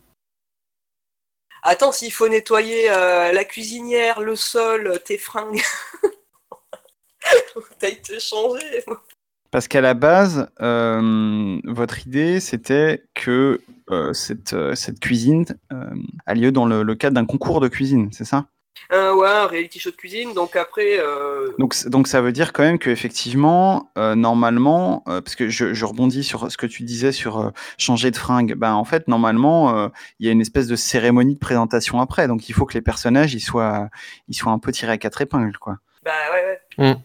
Attends, 1.63 1.93
s'il 1.93 2.13
faut 2.13 2.29
nettoyer 2.29 2.91
euh, 2.91 3.33
la 3.33 3.45
cuisinière, 3.45 4.21
le 4.21 4.37
sol, 4.37 5.01
tes 5.05 5.19
fringues. 5.19 5.63
T'as 7.79 7.89
été 7.89 8.21
changé. 8.21 8.85
Parce 9.51 9.67
qu'à 9.67 9.81
la 9.81 9.95
base, 9.95 10.51
euh, 10.61 11.59
votre 11.65 12.07
idée 12.07 12.41
c'était 12.41 13.05
que 13.15 13.63
euh, 13.91 14.13
cette, 14.13 14.53
euh, 14.53 14.75
cette 14.75 14.99
cuisine 14.99 15.45
euh, 15.73 15.95
a 16.27 16.35
lieu 16.35 16.53
dans 16.53 16.67
le, 16.67 16.83
le 16.83 16.95
cadre 16.95 17.15
d'un 17.15 17.25
concours 17.25 17.61
de 17.61 17.69
cuisine, 17.69 18.11
c'est 18.13 18.25
ça? 18.25 18.47
Un, 18.91 19.15
ouais, 19.15 19.29
un 19.29 19.47
reality 19.47 19.79
show 19.79 19.91
de 19.91 19.97
cuisine. 19.97 20.35
Donc 20.35 20.57
après. 20.57 20.99
euh, 20.99 21.53
Donc, 21.59 21.75
donc 21.87 22.07
ça 22.09 22.21
veut 22.21 22.33
dire 22.33 22.53
quand 22.53 22.63
même 22.63 22.79
qu'effectivement, 22.79 23.91
euh, 23.97 24.15
normalement, 24.15 25.03
euh, 25.09 25.21
parce 25.21 25.37
que 25.37 25.49
je, 25.49 25.73
je 25.75 25.85
rebondis 25.85 26.25
sur 26.25 26.51
ce 26.51 26.57
que 26.57 26.67
tu 26.67 26.83
disais 26.83 27.13
sur 27.13 27.39
euh, 27.41 27.51
changer 27.79 28.11
de 28.11 28.17
fringue, 28.17 28.55
ben 28.55 28.75
en 28.75 28.85
fait, 28.85 29.09
normalement, 29.09 29.79
euh, 29.79 29.89
il 30.19 30.27
y 30.27 30.29
a 30.29 30.33
une 30.33 30.41
espèce 30.41 30.67
de 30.67 30.77
cérémonie 30.77 31.35
de 31.35 31.41
présentation 31.41 32.01
après, 32.01 32.29
donc 32.29 32.49
il 32.49 32.53
faut 32.53 32.67
que 32.67 32.75
les 32.75 32.83
personnages 32.83 33.35
ils 33.35 33.41
soient, 33.41 33.89
ils 34.29 34.35
soient 34.35 34.53
un 34.53 34.59
peu 34.59 34.73
tirés 34.73 34.93
à 34.93 34.99
quatre 34.99 35.21
épingles, 35.23 35.57
quoi. 35.59 35.79
Bah 36.05 36.13
ouais, 36.33 36.61
ouais. 36.79 36.93
Mm. 36.93 37.01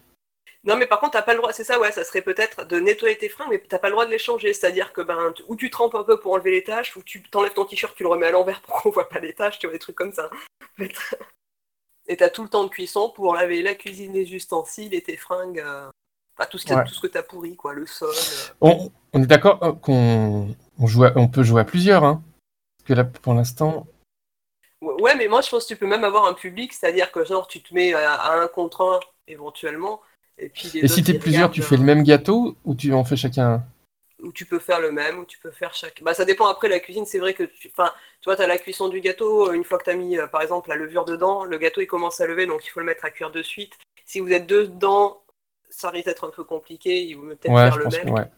Non, 0.65 0.75
mais 0.75 0.87
par 0.87 0.99
contre, 0.99 1.13
t'as 1.13 1.21
pas 1.21 1.31
le 1.31 1.39
droit, 1.39 1.53
c'est 1.53 1.63
ça, 1.63 1.79
ouais, 1.79 1.91
ça 1.93 2.03
serait 2.03 2.21
peut-être 2.21 2.67
de 2.67 2.81
nettoyer 2.81 3.17
tes 3.17 3.29
fringues, 3.29 3.47
mais 3.51 3.63
t'as 3.69 3.79
pas 3.79 3.87
le 3.87 3.93
droit 3.93 4.05
de 4.05 4.11
les 4.11 4.17
changer. 4.17 4.51
C'est-à-dire 4.53 4.91
que, 4.91 4.99
ben, 5.01 5.33
ou 5.47 5.55
tu 5.55 5.69
trempes 5.69 5.95
un 5.95 6.03
peu 6.03 6.19
pour 6.19 6.33
enlever 6.33 6.51
les 6.51 6.63
taches, 6.65 6.97
ou 6.97 7.01
tu 7.03 7.23
t'enlèves 7.23 7.53
ton 7.53 7.63
t-shirt, 7.63 7.95
tu 7.95 8.03
le 8.03 8.09
remets 8.09 8.27
à 8.27 8.31
l'envers 8.31 8.59
pour 8.61 8.75
qu'on 8.81 8.89
voit 8.89 9.07
pas 9.07 9.19
les 9.19 9.33
taches, 9.33 9.57
tu 9.57 9.67
vois, 9.67 9.73
des 9.73 9.79
trucs 9.79 9.95
comme 9.95 10.11
ça. 10.11 10.29
Et 12.09 12.17
t'as 12.17 12.29
tout 12.29 12.43
le 12.43 12.49
temps 12.49 12.63
de 12.65 12.69
cuisson 12.69 13.09
pour 13.11 13.33
laver 13.35 13.61
la 13.61 13.75
cuisine, 13.75 14.11
les 14.13 14.33
ustensiles 14.33 14.93
et 14.93 15.01
tes 15.01 15.15
fringues. 15.15 15.59
euh, 15.59 15.89
Enfin, 16.37 16.47
tout 16.51 16.57
ce, 16.57 16.73
Ouais. 16.73 16.83
tout 16.85 16.93
ce 16.93 17.01
que 17.01 17.07
t'as 17.07 17.23
pourri, 17.23 17.55
quoi, 17.55 17.73
le 17.73 17.85
sol. 17.85 18.09
euh. 18.09 18.53
On, 18.61 18.91
on 19.13 19.23
est 19.23 19.27
d'accord 19.27 19.61
euh, 19.63 19.73
qu'on 19.73 20.55
on 20.79 21.27
peut 21.27 21.43
jouer 21.43 21.61
à 21.61 21.65
plusieurs, 21.65 22.03
hein 22.03 22.23
Parce 22.77 22.87
que 22.87 22.93
là, 22.93 23.03
pour 23.05 23.33
l'instant, 23.33 23.85
Ouais, 24.81 25.15
mais 25.15 25.27
moi, 25.27 25.41
je 25.41 25.49
pense 25.49 25.63
que 25.65 25.73
tu 25.73 25.75
peux 25.75 25.85
même 25.87 26.05
avoir 26.05 26.25
un 26.25 26.33
public, 26.33 26.71
c'est-à-dire 26.73 27.11
que, 27.11 27.25
genre, 27.25 27.47
tu 27.47 27.61
te 27.61 27.73
mets 27.73 27.93
à, 27.93 28.13
à 28.13 28.39
un 28.39 28.47
contre 28.47 28.81
un, 28.81 28.99
éventuellement, 29.27 30.01
et 30.37 30.47
puis 30.49 30.69
les 30.73 30.83
et 30.83 30.87
si 30.87 31.03
t'es 31.03 31.13
plusieurs, 31.15 31.51
tu 31.51 31.61
fais 31.61 31.75
le 31.77 31.83
même 31.83 32.03
gâteau 32.03 32.55
ou 32.63 32.75
tu 32.75 32.93
en 32.93 33.03
fais 33.03 33.17
chacun 33.17 33.63
ou 34.21 34.31
tu 34.31 34.45
peux 34.45 34.59
faire 34.59 34.79
le 34.81 34.91
même, 34.91 35.19
ou 35.19 35.25
tu 35.25 35.39
peux 35.39 35.51
faire 35.51 35.73
chaque. 35.73 36.01
Bah, 36.03 36.13
ça 36.13 36.25
dépend 36.25 36.47
après 36.47 36.69
la 36.69 36.79
cuisine. 36.79 37.05
C'est 37.05 37.19
vrai 37.19 37.33
que 37.33 37.43
tu, 37.43 37.69
enfin, 37.71 37.91
tu 38.21 38.25
vois, 38.25 38.35
tu 38.35 38.41
as 38.41 38.47
la 38.47 38.57
cuisson 38.57 38.89
du 38.89 38.99
gâteau. 39.01 39.51
Une 39.53 39.63
fois 39.63 39.77
que 39.77 39.85
tu 39.85 39.89
as 39.89 39.95
mis, 39.95 40.17
euh, 40.17 40.27
par 40.27 40.41
exemple, 40.41 40.69
la 40.69 40.75
levure 40.75 41.05
dedans, 41.05 41.43
le 41.45 41.57
gâteau 41.57 41.81
il 41.81 41.87
commence 41.87 42.19
à 42.21 42.27
lever, 42.27 42.45
donc 42.45 42.65
il 42.65 42.69
faut 42.69 42.79
le 42.79 42.85
mettre 42.85 43.05
à 43.05 43.11
cuire 43.11 43.31
de 43.31 43.41
suite. 43.41 43.73
Si 44.05 44.19
vous 44.19 44.31
êtes 44.31 44.47
deux 44.47 44.67
dedans, 44.67 45.21
ça 45.69 45.89
risque 45.89 46.07
d'être 46.07 46.27
un 46.27 46.31
peu 46.31 46.43
compliqué. 46.43 47.03
Il 47.03 47.15
vaut 47.15 47.27
peut-être 47.27 47.49
Ouais, 47.51 47.63
faire 47.63 47.73
je 47.73 47.77
le 47.77 47.83
pense 47.85 47.93
même. 47.97 48.05
que 48.07 48.11
ouais. 48.11 48.31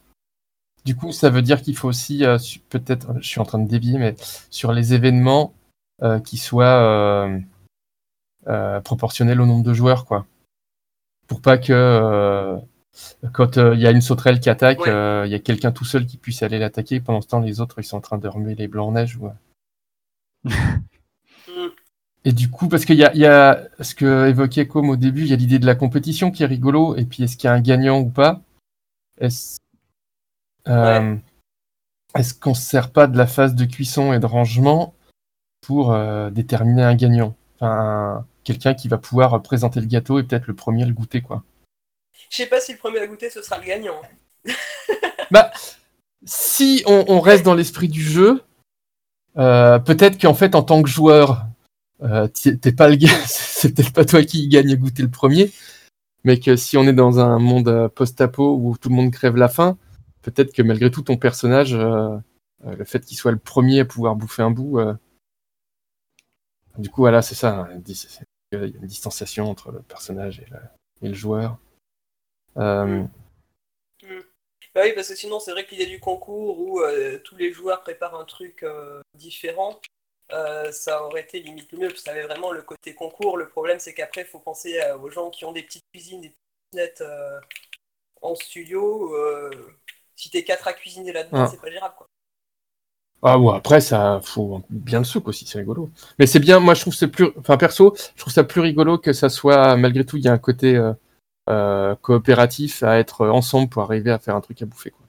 Du 0.84 0.96
coup, 0.96 1.12
ça 1.12 1.30
veut 1.30 1.42
dire 1.44 1.62
qu'il 1.62 1.78
faut 1.78 1.88
aussi, 1.88 2.26
euh, 2.26 2.38
peut-être, 2.70 3.14
je 3.22 3.28
suis 3.28 3.40
en 3.40 3.46
train 3.46 3.60
de 3.60 3.70
dévier, 3.70 3.98
mais 4.00 4.16
sur 4.50 4.72
les 4.72 4.94
événements 4.94 5.54
euh, 6.02 6.20
qui 6.20 6.38
soient 6.38 6.66
euh, 6.66 7.40
euh, 8.48 8.82
proportionnels 8.82 9.40
au 9.42 9.46
nombre 9.46 9.64
de 9.64 9.74
joueurs, 9.74 10.06
quoi. 10.06 10.26
Pour 11.28 11.42
pas 11.42 11.58
que 11.60 11.72
euh, 11.72 12.58
quand 13.34 13.58
euh, 13.58 13.74
il 13.76 13.82
y 13.82 13.88
a 13.88 13.92
une 13.92 14.02
sauterelle 14.02 14.40
qui 14.40 14.50
attaque, 14.50 14.80
Ouais. 14.82 14.90
euh, 14.90 15.24
il 15.26 15.32
y 15.32 15.36
a 15.36 15.40
quelqu'un 15.40 15.72
tout 15.72 15.86
seul 15.86 16.06
qui 16.06 16.18
puisse 16.18 16.44
aller 16.44 16.60
l'attaquer. 16.60 17.00
Pendant 17.00 17.22
ce 17.22 17.28
temps, 17.28 17.40
les 17.40 17.62
autres, 17.62 17.80
ils 17.80 17.84
sont 17.84 17.98
en 17.98 18.02
train 18.02 18.18
de 18.18 18.28
remuer 18.28 18.56
les 18.56 18.68
blancs 18.68 18.90
en 18.90 18.92
neige. 18.94 19.18
ou- 19.18 19.30
Mm. 21.48 21.68
Et 22.24 22.34
du 22.34 22.50
coup, 22.52 22.68
parce 22.68 22.86
qu'il 22.86 22.98
y 22.98 23.04
a, 23.04 23.12
il 23.14 23.20
y 23.20 23.26
a 23.26 23.68
ce 23.80 23.96
que 23.96 24.28
évoquait 24.30 24.68
Com 24.68 24.90
au 24.90 24.96
début, 24.96 25.22
il 25.24 25.28
y 25.30 25.34
a 25.34 25.36
l'idée 25.36 25.58
de 25.60 25.66
la 25.66 25.74
compétition 25.76 26.30
qui 26.32 26.44
est 26.44 26.48
rigolo, 26.48 26.96
et 26.96 27.06
puis 27.06 27.24
est-ce 27.24 27.36
qu'il 27.36 27.48
y 27.48 27.52
a 27.52 27.54
un 27.54 27.62
gagnant 27.62 28.00
ou 28.00 28.10
pas? 28.10 28.42
Est-ce 29.20 29.58
euh, 30.68 31.16
qu'on 32.40 32.54
se 32.54 32.62
sert 32.62 32.92
pas 32.92 33.08
de 33.08 33.18
la 33.18 33.26
phase 33.26 33.56
de 33.56 33.66
cuisson 33.66 34.14
et 34.14 34.20
de 34.20 34.26
rangement 34.28 34.94
pour 35.62 35.94
euh, 35.94 36.30
déterminer 36.30 36.84
un 36.84 36.96
gagnant? 36.96 37.36
Enfin, 37.56 38.26
quelqu'un 38.44 38.76
qui 38.76 38.88
va 38.88 38.98
pouvoir 39.00 39.42
présenter 39.42 39.80
le 39.80 39.88
gâteau 39.88 40.20
et 40.20 40.24
peut-être 40.24 40.46
le 40.48 40.54
premier 40.56 40.84
à 40.84 40.86
le 40.86 40.94
goûter, 40.94 41.22
quoi. 41.22 41.44
Je 42.30 42.38
sais 42.38 42.48
pas 42.48 42.60
si 42.60 42.74
le 42.74 42.78
premier 42.78 43.00
à 43.00 43.08
goûter 43.08 43.30
ce 43.30 43.42
sera 43.42 43.58
le 43.58 43.66
gagnant. 43.66 44.02
Si 46.24 46.84
on, 46.86 47.20
reste 47.20 47.44
dans 47.44 47.56
l'esprit 47.56 47.88
du 47.88 48.04
jeu, 48.04 48.44
euh, 49.38 49.80
peut-être 49.80 50.22
qu'en 50.22 50.36
fait, 50.36 50.54
en 50.54 50.62
tant 50.62 50.84
que 50.84 50.90
joueur, 50.90 51.48
euh, 52.04 52.28
pas 52.78 52.90
c'est 53.28 53.74
peut-être 53.74 53.94
pas 53.94 54.06
toi 54.06 54.24
qui 54.24 54.48
gagne 54.48 54.72
à 54.72 54.76
goûter 54.76 55.02
le 55.02 55.10
premier, 55.10 55.52
mais 56.24 56.40
que 56.40 56.56
si 56.56 56.78
on 56.78 56.84
est 56.84 56.94
dans 56.94 57.20
un 57.20 57.40
monde 57.40 57.68
euh, 57.70 57.90
post-apo 57.90 58.56
où 58.56 58.78
tout 58.78 58.90
le 58.90 58.96
monde 58.96 59.12
crève 59.12 59.36
la 59.36 59.50
faim, 59.50 59.78
peut-être 60.22 60.54
que 60.54 60.62
malgré 60.62 60.92
tout 60.92 61.02
ton 61.02 61.18
personnage, 61.18 61.74
euh, 61.74 62.18
le 62.64 62.86
fait 62.86 63.04
qu'il 63.04 63.18
soit 63.18 63.32
le 63.32 63.40
premier 63.40 63.80
à 63.80 63.86
pouvoir 63.86 64.16
bouffer 64.16 64.44
un 64.44 64.52
bout, 64.52 64.80
du 66.78 66.90
coup 66.90 67.02
voilà, 67.02 67.24
c'est 67.24 67.36
ça, 67.36 67.62
hein, 67.62 67.82
il 67.88 68.60
y 68.60 68.62
a 68.62 68.66
une 68.66 68.86
distanciation 68.86 69.50
entre 69.50 69.72
le 69.72 69.82
personnage 69.82 70.44
et 71.02 71.08
le 71.08 71.14
joueur. 71.16 71.58
Euh, 72.58 73.04
Bah 74.74 74.82
oui, 74.86 74.94
parce 74.94 75.10
que 75.10 75.16
sinon, 75.16 75.40
c'est 75.40 75.52
vrai 75.52 75.66
que 75.66 75.72
l'idée 75.72 75.86
du 75.86 76.00
concours 76.00 76.60
où 76.60 76.80
euh, 76.82 77.20
tous 77.24 77.36
les 77.36 77.52
joueurs 77.52 77.82
préparent 77.82 78.16
un 78.20 78.24
truc 78.26 78.64
euh, 78.64 79.02
différent, 79.16 79.80
euh, 80.32 80.72
ça 80.72 81.04
aurait 81.06 81.22
été 81.22 81.42
limite 81.42 81.72
le 81.74 81.80
mieux, 81.80 81.88
parce 81.90 82.00
que 82.02 82.06
ça 82.06 82.12
avait 82.12 82.24
vraiment 82.24 82.52
le 82.52 82.62
côté 82.62 82.96
concours. 82.96 83.38
Le 83.38 83.50
problème, 83.50 83.80
c'est 83.80 83.94
qu'après, 83.94 84.22
il 84.22 84.28
faut 84.28 84.40
penser 84.40 84.80
euh, 84.82 84.98
aux 84.98 85.10
gens 85.10 85.30
qui 85.30 85.44
ont 85.46 85.52
des 85.52 85.64
petites 85.64 85.84
cuisines, 85.94 86.22
des 86.22 86.34
petites 86.72 87.02
euh, 87.02 87.40
en 88.22 88.36
studio. 88.36 89.14
si 90.16 90.30
t'es 90.30 90.44
quatre 90.44 90.68
à 90.68 90.74
cuisiner 90.74 91.12
là-dedans, 91.14 91.46
Ah. 91.46 91.48
c'est 91.52 91.62
pas 91.62 91.72
gérable, 91.72 91.96
quoi. 91.98 92.08
Ah 93.24 93.38
ouais, 93.38 93.56
après 93.56 93.82
ça 93.82 94.20
faut 94.24 94.64
bien 94.72 94.98
le 95.00 95.06
souk 95.06 95.28
aussi, 95.28 95.46
c'est 95.46 95.60
rigolo. 95.60 95.92
Mais 96.18 96.26
c'est 96.26 96.40
bien, 96.40 96.60
moi 96.60 96.74
je 96.74 96.82
trouve 96.82 96.96
c'est 96.96 97.08
plus, 97.08 97.28
enfin 97.38 97.56
perso, 97.58 97.96
je 98.16 98.20
trouve 98.22 98.34
ça 98.34 98.44
plus 98.44 98.62
rigolo 98.62 98.98
que 98.98 99.14
ça 99.14 99.30
soit 99.30 99.78
malgré 99.78 100.04
tout 100.06 100.18
il 100.18 100.24
y 100.24 100.28
a 100.28 100.34
un 100.34 100.40
côté 100.40 100.76
coopératif 102.02 102.84
à 102.84 102.98
être 103.00 103.28
ensemble 103.28 103.70
pour 103.70 103.84
arriver 103.84 104.12
à 104.12 104.20
faire 104.20 104.36
un 104.36 104.42
truc 104.42 104.62
à 104.62 104.66
bouffer 104.66 104.92
quoi. 104.92 105.06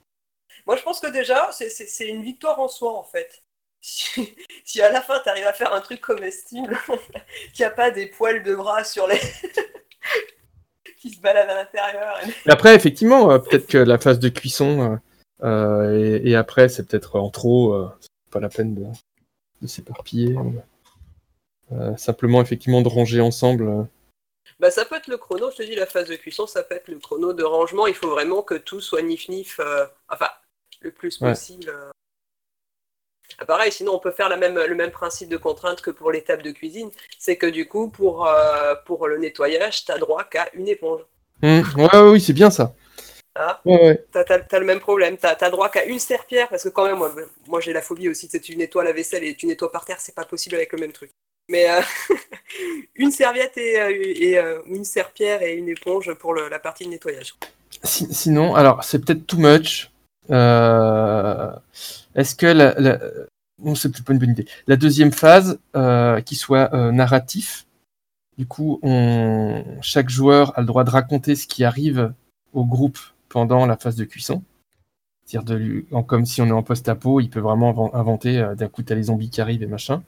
Moi, 0.65 0.77
je 0.77 0.83
pense 0.83 0.99
que 1.01 1.07
déjà, 1.11 1.49
c'est- 1.51 2.07
une 2.07 2.23
victoire 2.23 2.59
en 2.59 2.67
soi, 2.69 2.97
en 2.97 3.03
fait. 3.03 3.43
Si, 3.81 4.33
si 4.65 4.81
à 4.81 4.89
la 4.91 5.01
fin, 5.01 5.19
tu 5.21 5.29
arrives 5.29 5.45
à 5.47 5.51
faire 5.53 5.73
un 5.73 5.81
truc 5.81 5.99
comestible, 5.99 6.77
qu'il 7.53 7.63
n'y 7.63 7.65
a 7.65 7.69
pas 7.71 7.91
des 7.91 8.05
poils 8.07 8.43
de 8.43 8.55
bras 8.55 8.83
sur 8.85 9.07
les. 9.07 9.19
qui 10.99 11.09
se 11.09 11.19
baladent 11.19 11.49
à 11.49 11.55
l'intérieur. 11.55 12.17
et- 12.25 12.49
après 12.49 12.75
effectivement, 12.75 13.29
euh, 13.31 13.39
peut-être 13.39 13.67
que 13.67 13.77
la 13.77 13.97
phase 13.97 14.19
de 14.19 14.29
cuisson 14.29 14.99
euh, 15.43 15.45
euh, 15.45 16.19
et, 16.23 16.29
et 16.29 16.35
après 16.37 16.69
c'est 16.69 16.87
peut-être 16.87 17.19
en 17.19 17.29
trop, 17.29 17.73
euh, 17.73 17.89
pas 18.31 18.39
la 18.39 18.47
peine 18.47 18.73
de, 18.73 18.85
de 19.61 19.67
s'éparpiller. 19.67 20.37
Euh, 21.73 21.97
simplement 21.97 22.41
effectivement 22.41 22.81
de 22.81 22.87
ranger 22.87 23.19
ensemble. 23.19 23.85
Bah, 24.59 24.71
ça 24.71 24.85
peut 24.85 24.95
être 24.95 25.07
le 25.07 25.17
chrono, 25.17 25.51
je 25.51 25.57
te 25.57 25.63
dis, 25.63 25.75
la 25.75 25.85
phase 25.85 26.07
de 26.07 26.15
cuisson, 26.15 26.47
ça 26.47 26.63
peut 26.63 26.75
être 26.75 26.87
le 26.87 26.99
chrono 26.99 27.33
de 27.33 27.43
rangement. 27.43 27.87
Il 27.87 27.95
faut 27.95 28.09
vraiment 28.09 28.41
que 28.43 28.55
tout 28.55 28.81
soit 28.81 29.01
nif-nif, 29.01 29.59
euh, 29.59 29.85
enfin, 30.09 30.29
le 30.81 30.91
plus 30.91 31.19
Ouais. 31.21 31.31
possible. 31.31 31.69
euh. 31.69 31.89
Ah, 33.39 33.45
pareil, 33.45 33.71
sinon 33.71 33.95
on 33.95 33.99
peut 33.99 34.11
faire 34.11 34.29
la 34.29 34.37
même, 34.37 34.59
le 34.59 34.75
même 34.75 34.91
principe 34.91 35.27
de 35.29 35.37
contrainte 35.37 35.81
que 35.81 35.89
pour 35.89 36.11
l'étape 36.11 36.43
de 36.43 36.51
cuisine. 36.51 36.91
C'est 37.17 37.37
que 37.37 37.47
du 37.47 37.67
coup, 37.67 37.89
pour, 37.89 38.27
euh, 38.27 38.75
pour 38.85 39.07
le 39.07 39.17
nettoyage, 39.17 39.85
tu 39.85 39.91
as 39.91 39.97
droit 39.97 40.23
qu'à 40.25 40.49
une 40.53 40.67
éponge. 40.67 41.01
Hum, 41.41 41.63
ouais, 41.77 41.95
ouais, 41.95 42.11
oui 42.11 42.21
c'est 42.21 42.33
bien 42.33 42.51
ça. 42.51 42.75
Ah. 43.35 43.59
Ouais. 43.65 44.05
T'as, 44.11 44.23
t'as 44.23 44.59
le 44.59 44.65
même 44.65 44.79
problème, 44.79 45.17
t'as, 45.17 45.35
t'as 45.35 45.49
droit 45.49 45.69
qu'à 45.69 45.85
une 45.85 45.97
serpillère, 45.97 46.49
parce 46.49 46.63
que 46.63 46.69
quand 46.69 46.85
même, 46.85 46.97
moi, 46.97 47.11
moi 47.47 47.59
j'ai 47.59 47.73
la 47.73 47.81
phobie 47.81 48.07
aussi, 48.07 48.29
tu 48.29 48.55
nettoies 48.55 48.83
la 48.83 48.93
vaisselle 48.93 49.23
et 49.23 49.35
tu 49.35 49.47
nettoies 49.47 49.71
par 49.71 49.85
terre, 49.85 49.99
c'est 49.99 50.13
pas 50.13 50.25
possible 50.25 50.55
avec 50.55 50.71
le 50.71 50.77
même 50.77 50.93
truc. 50.93 51.11
Mais 51.49 51.69
euh, 51.69 51.81
une 52.95 53.11
serviette 53.11 53.57
et, 53.57 53.79
euh, 53.79 54.41
euh, 54.41 54.61
une 54.67 54.85
serpillère 54.85 55.41
et 55.41 55.55
une 55.55 55.69
éponge 55.69 56.13
pour 56.15 56.33
la 56.33 56.59
partie 56.59 56.85
de 56.85 56.89
nettoyage. 56.89 57.33
Si- 57.83 58.13
sinon, 58.13 58.55
alors 58.55 58.83
c'est 58.83 59.03
peut-être 59.03 59.25
too 59.27 59.37
much. 59.37 59.91
Est-ce 60.29 60.35
que 62.35 62.45
la, 62.45 62.73
la... 62.79 62.99
non, 63.61 63.75
c'est 63.75 63.91
peut-être 63.91 64.05
pas 64.05 64.13
une 64.13 64.19
bonne 64.19 64.31
idée. 64.31 64.45
La 64.67 64.77
deuxième 64.77 65.11
phase, 65.11 65.59
qui 66.25 66.35
soit 66.35 66.71
narratif. 66.91 67.65
Du 68.37 68.47
coup, 68.47 68.79
on... 68.81 69.63
chaque 69.81 70.09
joueur 70.09 70.57
a 70.57 70.61
le 70.61 70.67
droit 70.67 70.83
de 70.83 70.89
raconter 70.89 71.35
ce 71.35 71.45
qui 71.45 71.63
arrive 71.63 72.13
au 72.53 72.65
groupe 72.65 72.97
pendant 73.29 73.65
la 73.65 73.77
phase 73.77 73.95
de 73.95 74.05
cuisson. 74.05 74.43
C'est-à-dire 75.25 75.57
lui... 75.57 75.85
comme 76.07 76.25
si 76.25 76.41
on 76.41 76.47
est 76.47 76.51
en 76.51 76.63
post-apo, 76.63 77.19
il 77.19 77.29
peut 77.29 77.41
vraiment 77.41 77.73
inven- 77.73 77.95
inventer. 77.95 78.53
D'un 78.55 78.69
coup, 78.69 78.81
t'as 78.81 78.95
les 78.95 79.03
zombies 79.03 79.29
qui 79.29 79.41
arrivent 79.41 79.63
et 79.63 79.67
machin. 79.67 80.03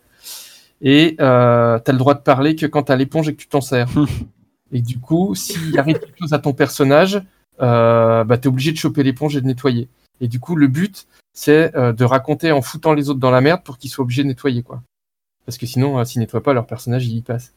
Et 0.86 1.18
euh, 1.20 1.80
t'as 1.80 1.92
le 1.92 1.98
droit 1.98 2.14
de 2.14 2.20
parler 2.20 2.56
que 2.56 2.68
quand 2.68 2.84
t'as 2.84 2.96
l'éponge 2.96 3.28
et 3.28 3.34
que 3.34 3.42
tu 3.42 3.48
t'en 3.48 3.60
sers. 3.60 3.90
et 4.72 4.82
du 4.82 5.00
coup, 5.00 5.34
s'il 5.34 5.78
arrive 5.80 6.00
quelque 6.00 6.20
chose 6.20 6.34
à 6.34 6.40
ton 6.40 6.54
personnage, 6.54 7.22
euh, 7.62 8.24
bah, 8.24 8.38
t'es 8.38 8.48
obligé 8.48 8.72
de 8.72 8.78
choper 8.78 9.02
l'éponge 9.02 9.36
et 9.36 9.42
de 9.42 9.48
nettoyer. 9.48 9.90
Et 10.22 10.28
du 10.28 10.40
coup, 10.40 10.56
le 10.56 10.68
but, 10.68 11.08
c'est 11.34 11.76
euh, 11.76 11.92
de 11.92 12.06
raconter 12.06 12.52
en 12.52 12.62
foutant 12.62 12.94
les 12.94 13.10
autres 13.10 13.20
dans 13.20 13.32
la 13.32 13.42
merde 13.42 13.64
pour 13.64 13.80
qu'ils 13.80 13.90
soient 13.90 14.04
obligés 14.04 14.22
de 14.24 14.28
nettoyer, 14.28 14.62
quoi. 14.62 14.82
Parce 15.46 15.58
que 15.58 15.66
sinon, 15.66 16.00
euh, 16.00 16.04
s'ils 16.06 16.22
nettoient 16.22 16.44
pas, 16.44 16.54
leur 16.54 16.68
personnage, 16.68 17.08
il 17.08 17.18
y 17.18 17.22
passe. 17.22 17.54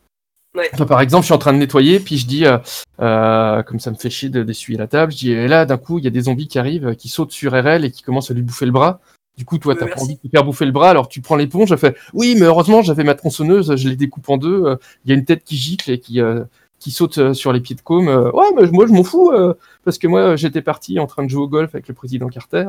Ouais. 0.55 0.71
Enfin, 0.73 0.87
par 0.87 1.03
exemple, 1.03 1.23
je 1.23 1.27
suis 1.27 1.35
en 1.35 1.39
train 1.39 1.53
de 1.53 1.59
nettoyer, 1.59 2.01
puis 2.01 2.17
je 2.17 2.27
dis, 2.27 2.47
euh, 2.47 2.57
euh, 3.01 3.63
comme 3.63 3.79
ça 3.79 3.91
me 3.91 3.97
fait 3.97 4.11
chier 4.11 4.31
de- 4.31 4.43
d'essuyer 4.43 4.79
la 4.79 4.87
table, 4.87 5.13
je 5.13 5.19
dis, 5.19 5.33
et 5.33 5.47
là, 5.49 5.67
d'un 5.67 5.77
coup, 5.77 5.99
il 5.99 6.05
y 6.05 6.09
a 6.09 6.11
des 6.11 6.23
zombies 6.23 6.49
qui 6.49 6.59
arrivent, 6.59 6.97
qui 6.97 7.09
sautent 7.09 7.33
sur 7.33 7.53
RL 7.53 7.85
et 7.85 7.91
qui 7.91 8.03
commencent 8.03 8.31
à 8.31 8.35
lui 8.35 8.43
bouffer 8.43 8.65
le 8.65 8.73
bras. 8.73 9.01
Du 9.39 9.45
coup, 9.45 9.59
toi, 9.59 9.77
t'as 9.77 9.87
pas 9.87 10.01
envie 10.01 10.17
de 10.17 10.21
te 10.21 10.29
faire 10.29 10.43
bouffer 10.43 10.65
le 10.65 10.73
bras, 10.73 10.91
alors 10.91 11.07
tu 11.07 11.21
prends 11.21 11.37
l'éponge, 11.37 11.69
je 11.69 11.77
fais, 11.77 11.95
oui, 12.13 12.35
mais 12.35 12.47
heureusement, 12.47 12.83
j'avais 12.83 13.05
ma 13.05 13.15
tronçonneuse, 13.15 13.77
je 13.77 13.89
les 13.89 13.95
découpe 13.95 14.29
en 14.29 14.37
deux, 14.37 14.65
euh, 14.65 14.77
il 15.05 15.11
y 15.11 15.15
a 15.15 15.17
une 15.17 15.25
tête 15.25 15.45
qui 15.45 15.57
gicle 15.57 15.93
et 15.93 16.01
qui, 16.01 16.21
euh, 16.21 16.43
qui 16.81 16.91
saute 16.91 17.19
euh, 17.19 17.35
sur 17.35 17.53
les 17.53 17.61
pieds 17.61 17.77
de 17.77 17.81
côme. 17.81 18.09
ouais, 18.09 18.47
mais 18.57 18.67
moi, 18.73 18.89
je 18.89 18.93
m'en 18.93 19.05
fous, 19.05 19.33
parce 19.85 19.97
que 19.97 20.09
moi, 20.09 20.35
j'étais 20.35 20.61
parti 20.61 20.99
en 20.99 21.07
train 21.07 21.23
de 21.23 21.31
jouer 21.31 21.43
au 21.43 21.49
golf 21.49 21.73
avec 21.73 21.87
le 21.87 21.95
président 21.95 22.29
Carter. 22.29 22.67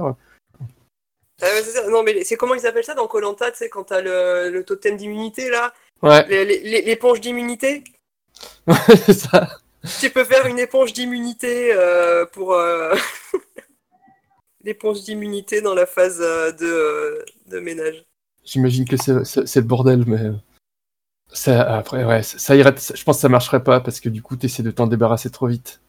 Ah 1.42 1.48
ouais. 1.48 1.90
Non, 1.90 2.04
mais 2.04 2.24
c'est 2.24 2.36
comment 2.36 2.54
ils 2.54 2.68
appellent 2.68 2.84
ça 2.84 2.94
dans 2.94 3.08
Colanta, 3.08 3.50
tu 3.50 3.58
sais, 3.58 3.70
quand 3.70 3.86
t'as 3.86 4.02
le, 4.02 4.52
le 4.52 4.64
totem 4.64 4.96
d'immunité 4.96 5.50
là? 5.50 5.74
Ouais, 6.04 6.46
L'éponge 6.46 7.20
d'immunité? 7.20 7.84
C'est 9.06 9.14
ça. 9.14 9.48
Tu 10.00 10.10
peux 10.10 10.24
faire 10.24 10.46
une 10.46 10.60
éponge 10.60 10.94
d'immunité 10.94 11.72
euh, 11.74 12.26
pour 12.26 12.54
euh, 12.54 12.94
l'éponge 14.64 15.04
d'immunité 15.04 15.62
dans 15.62 15.74
la 15.74 15.86
phase 15.86 16.20
euh, 16.22 16.52
de, 16.52 16.66
euh, 16.66 17.26
de 17.48 17.60
ménage. 17.60 18.06
J'imagine 18.44 18.86
que 18.86 18.98
c'est 18.98 19.56
le 19.60 19.62
bordel, 19.66 20.04
mais 20.08 20.22
euh, 20.22 20.34
ça, 21.32 21.78
après, 21.78 22.04
ouais, 22.04 22.24
ça, 22.24 22.40
ça 22.40 22.56
irait. 22.56 22.74
Je 22.78 23.04
pense 23.04 23.18
que 23.18 23.22
ça 23.22 23.30
marcherait 23.30 23.64
pas 23.64 23.80
parce 23.80 24.00
que 24.00 24.10
du 24.10 24.22
coup, 24.22 24.36
t'essaies 24.36 24.64
de 24.64 24.72
t'en 24.72 24.88
débarrasser 24.88 25.30
trop 25.30 25.48
vite 25.48 25.82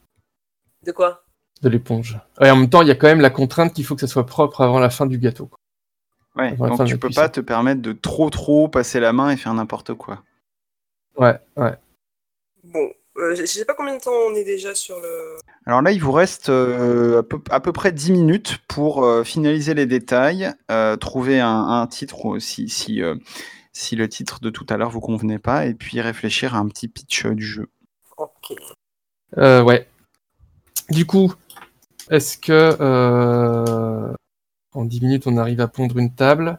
De 0.84 0.92
quoi? 0.92 1.24
De 1.62 1.68
l'éponge. 1.68 2.18
Et 2.40 2.50
en 2.50 2.56
même 2.56 2.68
temps, 2.70 2.82
il 2.82 2.88
y 2.88 2.90
a 2.90 2.94
quand 2.96 3.06
même 3.06 3.20
la 3.20 3.30
contrainte 3.30 3.72
qu'il 3.72 3.84
faut 3.84 3.94
que 3.94 4.00
ça 4.02 4.06
soit 4.06 4.26
propre 4.26 4.60
avant 4.60 4.78
la 4.78 4.90
fin 4.90 5.06
du 5.06 5.18
gâteau. 5.18 5.46
quoi. 5.46 5.58
Ouais, 6.36 6.54
donc 6.56 6.84
tu 6.86 6.96
peux 6.98 7.08
cuisson. 7.08 7.22
pas 7.22 7.28
te 7.28 7.40
permettre 7.40 7.82
de 7.82 7.92
trop 7.92 8.30
trop 8.30 8.68
passer 8.68 9.00
la 9.00 9.12
main 9.12 9.30
et 9.30 9.36
faire 9.36 9.52
n'importe 9.54 9.94
quoi. 9.94 10.22
Ouais, 11.16 11.38
ouais. 11.56 11.74
Bon, 12.64 12.88
euh, 13.20 13.34
je 13.34 13.42
je 13.42 13.46
sais 13.46 13.64
pas 13.64 13.74
combien 13.74 13.96
de 13.96 14.00
temps 14.02 14.12
on 14.28 14.34
est 14.34 14.44
déjà 14.44 14.74
sur 14.74 15.00
le. 15.00 15.36
Alors 15.66 15.82
là, 15.82 15.92
il 15.92 16.00
vous 16.00 16.12
reste 16.12 16.48
euh, 16.48 17.20
à, 17.20 17.22
peu, 17.22 17.40
à 17.50 17.60
peu 17.60 17.72
près 17.72 17.92
10 17.92 18.12
minutes 18.12 18.58
pour 18.68 19.04
euh, 19.04 19.24
finaliser 19.24 19.74
les 19.74 19.86
détails, 19.86 20.52
euh, 20.70 20.96
trouver 20.96 21.40
un, 21.40 21.48
un 21.68 21.86
titre 21.86 22.24
ou 22.24 22.40
si, 22.40 22.68
si, 22.68 23.02
euh, 23.02 23.14
si 23.72 23.94
le 23.96 24.08
titre 24.08 24.40
de 24.40 24.50
tout 24.50 24.66
à 24.68 24.76
l'heure 24.76 24.90
vous 24.90 25.00
convenait 25.00 25.38
pas, 25.38 25.66
et 25.66 25.74
puis 25.74 26.00
réfléchir 26.00 26.54
à 26.54 26.58
un 26.58 26.68
petit 26.68 26.88
pitch 26.88 27.26
euh, 27.26 27.34
du 27.34 27.44
jeu. 27.44 27.68
Ok. 28.16 28.54
Euh, 29.38 29.62
ouais. 29.62 29.86
Du 30.88 31.06
coup, 31.06 31.32
est-ce 32.10 32.36
que 32.38 32.76
euh, 32.80 34.12
en 34.74 34.84
10 34.84 35.00
minutes, 35.02 35.26
on 35.26 35.36
arrive 35.36 35.60
à 35.60 35.68
pondre 35.68 35.98
une 35.98 36.12
table? 36.14 36.58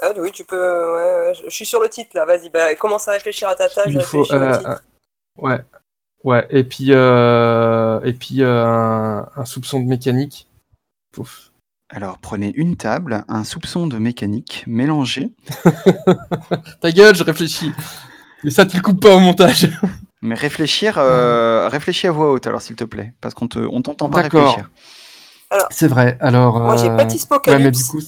Ah 0.00 0.12
oui, 0.16 0.30
tu 0.32 0.44
peux. 0.44 0.56
ouais, 0.56 1.28
ouais, 1.28 1.32
je 1.44 1.50
suis 1.50 1.66
sur 1.66 1.80
le 1.82 1.88
titre 1.88 2.10
là, 2.14 2.24
vas-y, 2.24 2.50
bah, 2.50 2.74
commence 2.76 3.08
à 3.08 3.12
réfléchir 3.12 3.48
à 3.48 3.54
ta 3.54 3.68
table. 3.68 3.92
Il 3.92 4.00
faut. 4.00 4.32
euh, 4.32 4.76
ouais. 5.36 5.58
Ouais. 6.28 6.46
Et 6.50 6.62
puis, 6.62 6.88
euh, 6.90 8.02
et 8.04 8.12
puis 8.12 8.42
euh, 8.42 8.66
un, 8.66 9.26
un 9.34 9.44
soupçon 9.46 9.80
de 9.80 9.86
mécanique. 9.86 10.46
Pouf. 11.10 11.52
Alors 11.88 12.18
prenez 12.18 12.52
une 12.54 12.76
table, 12.76 13.24
un 13.28 13.44
soupçon 13.44 13.86
de 13.86 13.96
mécanique 13.96 14.62
mélangé, 14.66 15.30
Ta 16.82 16.92
gueule, 16.92 17.16
je 17.16 17.24
réfléchis. 17.24 17.72
Mais 18.44 18.50
ça, 18.50 18.66
tu 18.66 18.76
le 18.76 18.82
coupes 18.82 19.00
pas 19.00 19.16
au 19.16 19.20
montage. 19.20 19.70
mais 20.22 20.34
réfléchir, 20.34 20.98
euh, 20.98 21.66
réfléchis 21.70 22.08
à 22.08 22.12
voix 22.12 22.30
haute 22.30 22.46
alors 22.46 22.60
s'il 22.60 22.76
te 22.76 22.84
plaît, 22.84 23.14
parce 23.22 23.32
qu'on 23.32 23.48
te, 23.48 23.58
on 23.60 23.80
t'entend 23.80 24.10
pas 24.10 24.20
D'accord. 24.24 24.48
réfléchir. 24.48 24.70
C'est 25.70 25.88
vrai. 25.88 26.18
Alors. 26.20 26.60
Moi 26.60 26.76
j'ai 26.76 26.90
Patty 26.90 27.24
Ouais, 27.46 27.58
mais 27.58 27.70
du 27.70 27.78
Spocalypse 27.80 27.84
coup, 27.84 28.00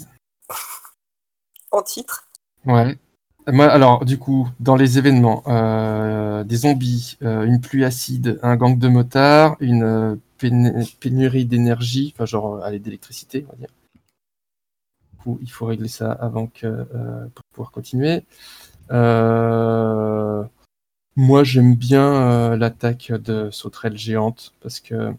en 1.71 1.81
titre. 1.81 2.29
Ouais. 2.67 2.99
Moi, 3.47 3.67
alors, 3.67 4.05
du 4.05 4.19
coup, 4.19 4.49
dans 4.61 4.77
les 4.77 4.99
événements, 4.99 5.43
euh, 5.47 6.45
des 6.45 6.57
zombies, 6.57 7.17
euh, 7.23 7.45
une 7.45 7.61
pluie 7.61 7.85
acide, 7.85 8.39
un 8.43 8.57
gang 8.57 8.79
de 8.79 8.89
motards, 8.89 9.57
une 9.61 9.83
euh, 9.83 10.17
pénurie 11.01 11.47
d'énergie, 11.47 12.13
enfin, 12.15 12.27
genre, 12.27 12.57
euh, 12.57 12.61
allez, 12.63 12.79
d'électricité, 12.79 13.45
on 13.49 13.53
va 13.53 13.59
dire. 13.59 13.69
Du 15.13 15.19
coup, 15.23 15.39
il 15.43 15.51
faut 15.51 15.67
régler 15.67 15.89
ça 15.89 16.13
avant 16.13 16.47
que, 16.47 16.67
euh, 16.67 17.27
pour 17.35 17.45
pouvoir 17.53 17.71
continuer. 17.73 18.25
Euh, 18.91 20.45
moi, 21.17 21.45
j'aime 21.45 21.75
bien 21.75 22.05
euh, 22.05 22.57
l'attaque 22.57 23.13
de 23.13 23.51
sauterelle 23.51 23.97
géante, 23.97 24.53
parce 24.63 24.81
que 24.81 25.13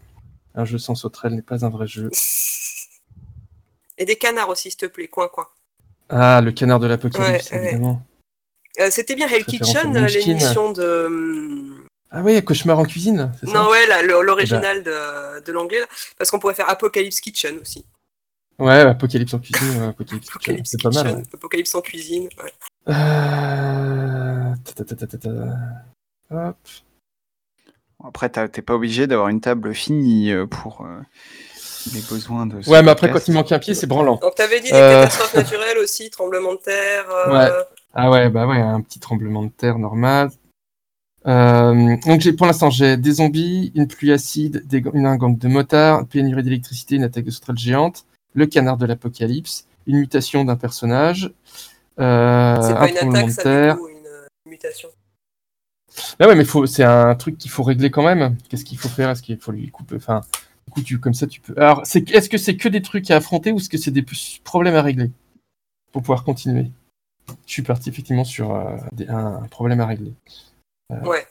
un 0.54 0.64
jeu 0.64 0.78
sans 0.78 0.94
sauterelle 0.94 1.34
n'est 1.34 1.42
pas 1.42 1.64
un 1.64 1.70
vrai 1.70 1.86
jeu. 1.86 2.10
Et 3.98 4.04
des 4.04 4.16
canards 4.16 4.48
aussi, 4.48 4.70
s'il 4.70 4.78
te 4.78 4.86
plaît, 4.86 5.08
coin 5.08 5.28
coin. 5.28 5.46
Ah, 6.08 6.40
le 6.40 6.52
canard 6.52 6.80
de 6.80 6.86
l'apocalypse, 6.86 7.50
Ouais, 7.52 7.78
ouais. 7.78 7.96
Euh, 8.80 8.88
C'était 8.90 9.14
bien 9.14 9.28
Hell 9.28 9.44
Kitchen, 9.44 9.92
l'émission 10.06 10.72
de. 10.72 11.82
Ah 12.10 12.20
oui, 12.22 12.42
cauchemar 12.44 12.78
en 12.78 12.84
cuisine, 12.84 13.32
ça? 13.42 13.50
Non, 13.52 13.70
ouais, 13.70 13.86
là, 13.86 14.02
le- 14.02 14.20
l'original 14.22 14.82
de, 14.82 15.40
de 15.44 15.52
l'anglais, 15.52 15.80
parce 16.18 16.30
qu'on 16.30 16.38
pourrait 16.38 16.54
faire 16.54 16.68
Apocalypse 16.68 17.20
Kitchen 17.20 17.58
aussi. 17.60 17.84
Ouais, 18.58 18.80
Apocalypse 18.80 19.32
en 19.32 19.38
cuisine, 19.38 19.82
Apocalypse 19.82 20.26
Kitchen, 20.26 20.32
Apocalypse 20.36 20.70
c'est 20.70 20.82
pas 20.82 20.90
mal. 20.90 21.22
Apocalypse 21.32 21.74
en 21.74 21.80
cuisine. 21.80 22.28
ouais. 22.42 22.52
Euh... 22.88 24.54
ta, 24.64 24.72
ta, 24.72 24.84
ta, 24.84 24.94
ta, 24.94 25.06
ta, 25.06 25.18
ta. 25.18 25.30
Hop. 26.30 26.56
Après, 28.04 28.28
t'es 28.30 28.62
pas 28.62 28.74
obligé 28.74 29.06
d'avoir 29.06 29.28
une 29.28 29.40
table 29.40 29.74
finie 29.74 30.32
euh, 30.32 30.46
pour 30.46 30.82
euh, 30.84 31.00
les 31.94 32.00
besoins 32.00 32.46
de. 32.46 32.56
Ouais, 32.68 32.82
mais 32.82 32.90
après, 32.90 33.08
podcast. 33.08 33.26
quand 33.26 33.32
il 33.32 33.34
manque 33.34 33.52
un 33.52 33.58
pied, 33.58 33.74
c'est 33.74 33.86
branlant. 33.86 34.16
Donc, 34.22 34.34
t'avais 34.34 34.60
dit 34.60 34.70
des 34.70 34.76
Euh. 34.76 35.02
catastrophes 35.04 35.34
naturelles 35.34 35.78
aussi, 35.78 36.10
tremblements 36.10 36.52
de 36.54 36.58
terre. 36.58 37.04
euh, 37.28 37.62
Ah 37.94 38.10
ouais, 38.10 38.28
bah 38.30 38.46
ouais, 38.46 38.60
un 38.60 38.80
petit 38.80 39.00
tremblement 39.00 39.42
de 39.42 39.50
terre 39.50 39.78
normal. 39.78 40.30
Euh, 41.24 41.96
donc 42.04 42.20
j'ai 42.20 42.32
pour 42.32 42.46
l'instant 42.46 42.68
j'ai 42.68 42.96
des 42.96 43.12
zombies, 43.12 43.70
une 43.76 43.86
pluie 43.86 44.10
acide, 44.12 44.66
des, 44.66 44.82
une, 44.92 45.06
un 45.06 45.16
gang 45.16 45.38
de 45.38 45.46
motards, 45.46 46.00
une 46.00 46.06
pénurie 46.08 46.42
d'électricité, 46.42 46.96
une 46.96 47.04
attaque 47.04 47.24
de 47.24 47.30
sauterelle 47.30 47.58
géante, 47.58 48.04
le 48.34 48.46
canard 48.46 48.76
de 48.76 48.86
l'apocalypse, 48.86 49.66
une 49.86 49.98
mutation 49.98 50.44
d'un 50.44 50.56
personnage, 50.56 51.32
euh, 52.00 52.56
C'est 52.60 52.72
un 52.72 52.74
pas 52.74 52.88
une 52.88 52.94
tremblement 52.96 53.18
attaque, 53.20 53.26
de 53.28 53.32
ça, 53.34 53.42
terre. 53.44 53.74
du 53.76 53.80
coup, 53.82 53.88
une 53.88 54.50
mutation. 54.50 54.88
Ah 56.18 56.26
ouais, 56.26 56.34
mais 56.34 56.44
faut, 56.44 56.66
c'est 56.66 56.82
un 56.84 57.14
truc 57.14 57.38
qu'il 57.38 57.50
faut 57.52 57.62
régler 57.62 57.90
quand 57.90 58.02
même. 58.02 58.36
Qu'est-ce 58.48 58.64
qu'il 58.64 58.78
faut 58.78 58.88
faire? 58.88 59.10
Est-ce 59.10 59.22
qu'il 59.22 59.38
faut 59.38 59.52
lui 59.52 59.70
couper? 59.70 59.96
Enfin, 59.96 60.22
du 60.66 60.72
coup, 60.72 60.82
tu, 60.82 60.98
comme 60.98 61.14
ça, 61.14 61.26
tu 61.26 61.40
peux. 61.40 61.54
Alors, 61.56 61.82
c'est, 61.84 62.10
est-ce 62.10 62.28
que 62.28 62.38
c'est 62.38 62.56
que 62.56 62.68
des 62.68 62.82
trucs 62.82 63.10
à 63.10 63.16
affronter 63.16 63.52
ou 63.52 63.56
est-ce 63.58 63.68
que 63.68 63.78
c'est 63.78 63.90
des 63.90 64.04
problèmes 64.44 64.74
à 64.74 64.82
régler 64.82 65.10
pour 65.92 66.02
pouvoir 66.02 66.24
continuer? 66.24 66.70
Je 67.46 67.52
suis 67.52 67.62
parti 67.62 67.88
effectivement 67.88 68.24
sur 68.24 68.54
euh, 68.54 68.76
des- 68.92 69.08
un, 69.08 69.36
un 69.42 69.48
problème 69.48 69.80
à 69.80 69.86
régler. 69.86 70.12
Ouais. 71.04 71.26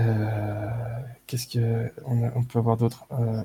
Euh, 0.00 0.68
qu'est-ce 1.26 1.46
que 1.46 1.92
on, 2.06 2.24
a- 2.24 2.32
on 2.34 2.42
peut 2.44 2.58
avoir 2.58 2.76
d'autre 2.76 3.04
Euh. 3.12 3.42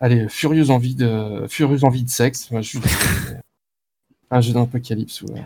Allez, 0.00 0.28
furieuse 0.28 0.70
envie 0.70 0.94
de 0.94 1.46
furieuse 1.48 1.84
envie 1.84 2.04
de 2.04 2.10
sexe. 2.10 2.50
Moi, 2.50 2.60
je 2.60 2.68
suis 2.68 2.78
un 4.30 4.40
jeu 4.40 4.52
d'apocalypse. 4.52 5.22
Ouais. 5.22 5.42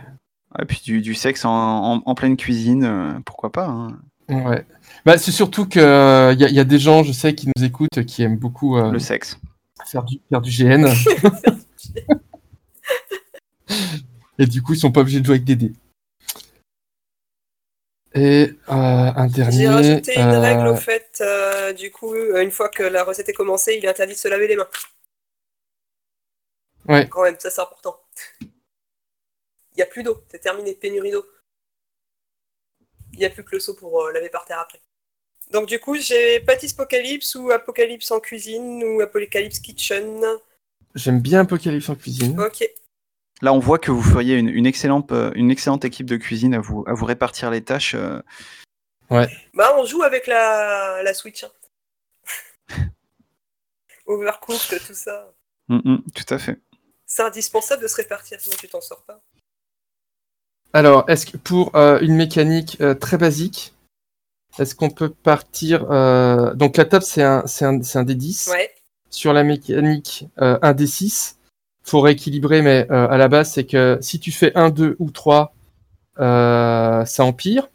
Et 0.59 0.65
puis 0.65 0.81
du, 0.83 1.01
du 1.01 1.13
sexe 1.13 1.45
en, 1.45 1.51
en- 1.51 2.01
en 2.05 2.15
pleine 2.15 2.35
cuisine, 2.35 2.83
euh, 2.83 3.19
pourquoi 3.25 3.51
pas. 3.51 3.67
hein. 3.67 3.99
Ouais. 4.29 4.65
Bah, 5.05 5.17
c'est 5.17 5.31
surtout 5.31 5.67
que 5.67 5.79
euh, 5.79 6.33
y, 6.33 6.43
a- 6.45 6.49
y 6.49 6.59
a 6.59 6.63
des 6.63 6.79
gens, 6.79 7.03
je 7.03 7.11
sais, 7.11 7.33
qui 7.35 7.47
nous 7.55 7.63
écoutent, 7.63 8.03
qui 8.05 8.21
aiment 8.23 8.37
beaucoup 8.37 8.77
euh, 8.77 8.91
Le 8.91 8.99
sexe. 8.99 9.37
faire 9.87 10.03
du 10.03 10.19
faire 10.29 10.41
du 10.41 10.51
GN. 10.51 10.85
Et 14.37 14.45
du 14.45 14.61
coup, 14.61 14.73
ils 14.73 14.79
sont 14.79 14.91
pas 14.91 15.01
obligés 15.01 15.19
de 15.19 15.25
jouer 15.25 15.35
avec 15.35 15.45
des 15.45 15.55
dés. 15.55 15.73
Et 18.15 18.51
euh, 18.69 18.71
un 18.71 19.27
dernier. 19.27 19.57
J'ai 19.57 19.67
rajouté 19.67 20.15
une 20.15 20.21
euh, 20.21 20.39
règle 20.39 20.67
au 20.67 20.75
fait, 20.75 21.19
euh, 21.21 21.73
du 21.73 21.91
coup, 21.91 22.15
une 22.15 22.51
fois 22.51 22.69
que 22.69 22.83
la 22.83 23.03
recette 23.03 23.29
est 23.29 23.33
commencée, 23.33 23.75
il 23.77 23.85
est 23.85 23.89
interdit 23.89 24.13
de 24.13 24.17
se 24.17 24.27
laver 24.27 24.47
les 24.47 24.55
mains. 24.55 24.67
Ouais. 26.87 27.07
Quand 27.07 27.23
même, 27.23 27.35
ça 27.37 27.49
c'est 27.51 27.61
important. 27.61 27.99
Il 28.41 28.47
n'y 29.77 29.83
a 29.83 29.85
plus 29.85 30.01
d'eau, 30.03 30.23
c'est 30.31 30.39
terminé, 30.39 30.73
pénurie 30.73 31.11
d'eau. 31.11 31.25
Il 33.19 33.23
n'y 33.23 33.25
a 33.25 33.29
plus 33.31 33.43
que 33.43 33.51
le 33.51 33.59
seau 33.59 33.73
pour 33.73 34.01
euh, 34.05 34.13
laver 34.13 34.29
par 34.29 34.45
terre 34.45 34.59
après. 34.59 34.79
Donc 35.51 35.67
du 35.67 35.77
coup, 35.77 35.95
j'ai 35.95 36.39
Patty 36.39 36.67
Apocalypse 36.71 37.35
ou 37.35 37.51
Apocalypse 37.51 38.09
en 38.11 38.21
cuisine 38.21 38.81
ou 38.81 39.01
Apocalypse 39.01 39.59
Kitchen. 39.59 40.23
J'aime 40.95 41.19
bien 41.19 41.41
Apocalypse 41.41 41.89
en 41.89 41.95
cuisine. 41.95 42.39
Ok. 42.39 42.63
Là, 43.41 43.51
on 43.51 43.59
voit 43.59 43.77
que 43.77 43.91
vous 43.91 44.01
feriez 44.01 44.35
une, 44.35 44.47
une 44.47 44.65
excellente, 44.65 45.11
euh, 45.11 45.31
une 45.35 45.51
excellente 45.51 45.83
équipe 45.83 46.05
de 46.07 46.15
cuisine 46.15 46.53
à 46.53 46.59
vous, 46.61 46.85
à 46.87 46.93
vous 46.93 47.03
répartir 47.05 47.51
les 47.51 47.61
tâches. 47.61 47.93
euh. 47.93 48.21
Bah, 49.53 49.75
on 49.77 49.85
joue 49.85 50.03
avec 50.03 50.25
la, 50.25 51.03
la 51.03 51.13
Switch. 51.13 51.43
hein. 51.43 51.51
Overcooked, 54.05 54.79
tout 54.87 54.93
ça. 54.93 55.33
Mm, 55.67 55.81
mm, 55.83 56.03
tout 56.15 56.33
à 56.33 56.37
fait. 56.37 56.57
C'est 57.05 57.23
indispensable 57.23 57.83
de 57.83 57.87
se 57.89 57.95
répartir, 57.97 58.39
sinon 58.39 58.55
tu 58.57 58.69
t'en 58.69 58.79
sors 58.81 59.03
pas. 59.03 59.21
Alors, 60.73 61.05
est-ce 61.07 61.25
que 61.25 61.37
pour 61.37 61.75
euh, 61.75 61.99
une 62.01 62.15
mécanique 62.15 62.77
euh, 62.79 62.93
très 62.93 63.17
basique, 63.17 63.73
est-ce 64.59 64.75
qu'on 64.75 64.89
peut 64.89 65.09
partir 65.09 65.89
euh, 65.89 66.53
Donc 66.53 66.77
la 66.77 66.85
table 66.85 67.05
c'est 67.05 67.23
un 67.23 67.43
c'est 67.45 67.65
un 67.65 67.81
c'est 67.81 67.97
un 67.97 68.03
des 68.03 68.15
10. 68.15 68.49
Ouais. 68.51 68.69
Sur 69.09 69.33
la 69.33 69.43
mécanique 69.43 70.27
euh, 70.41 70.59
un 70.61 70.73
des 70.73 70.87
6. 70.87 71.37
Faut 71.83 72.01
rééquilibrer, 72.01 72.61
mais 72.61 72.85
euh, 72.91 73.07
à 73.09 73.17
la 73.17 73.27
base 73.29 73.51
c'est 73.53 73.65
que 73.65 73.97
si 74.01 74.19
tu 74.19 74.31
fais 74.31 74.51
1, 74.55 74.69
2 74.69 74.95
ou 74.99 75.11
3, 75.11 75.53
euh, 76.19 77.05
ça 77.05 77.23
empire. 77.23 77.69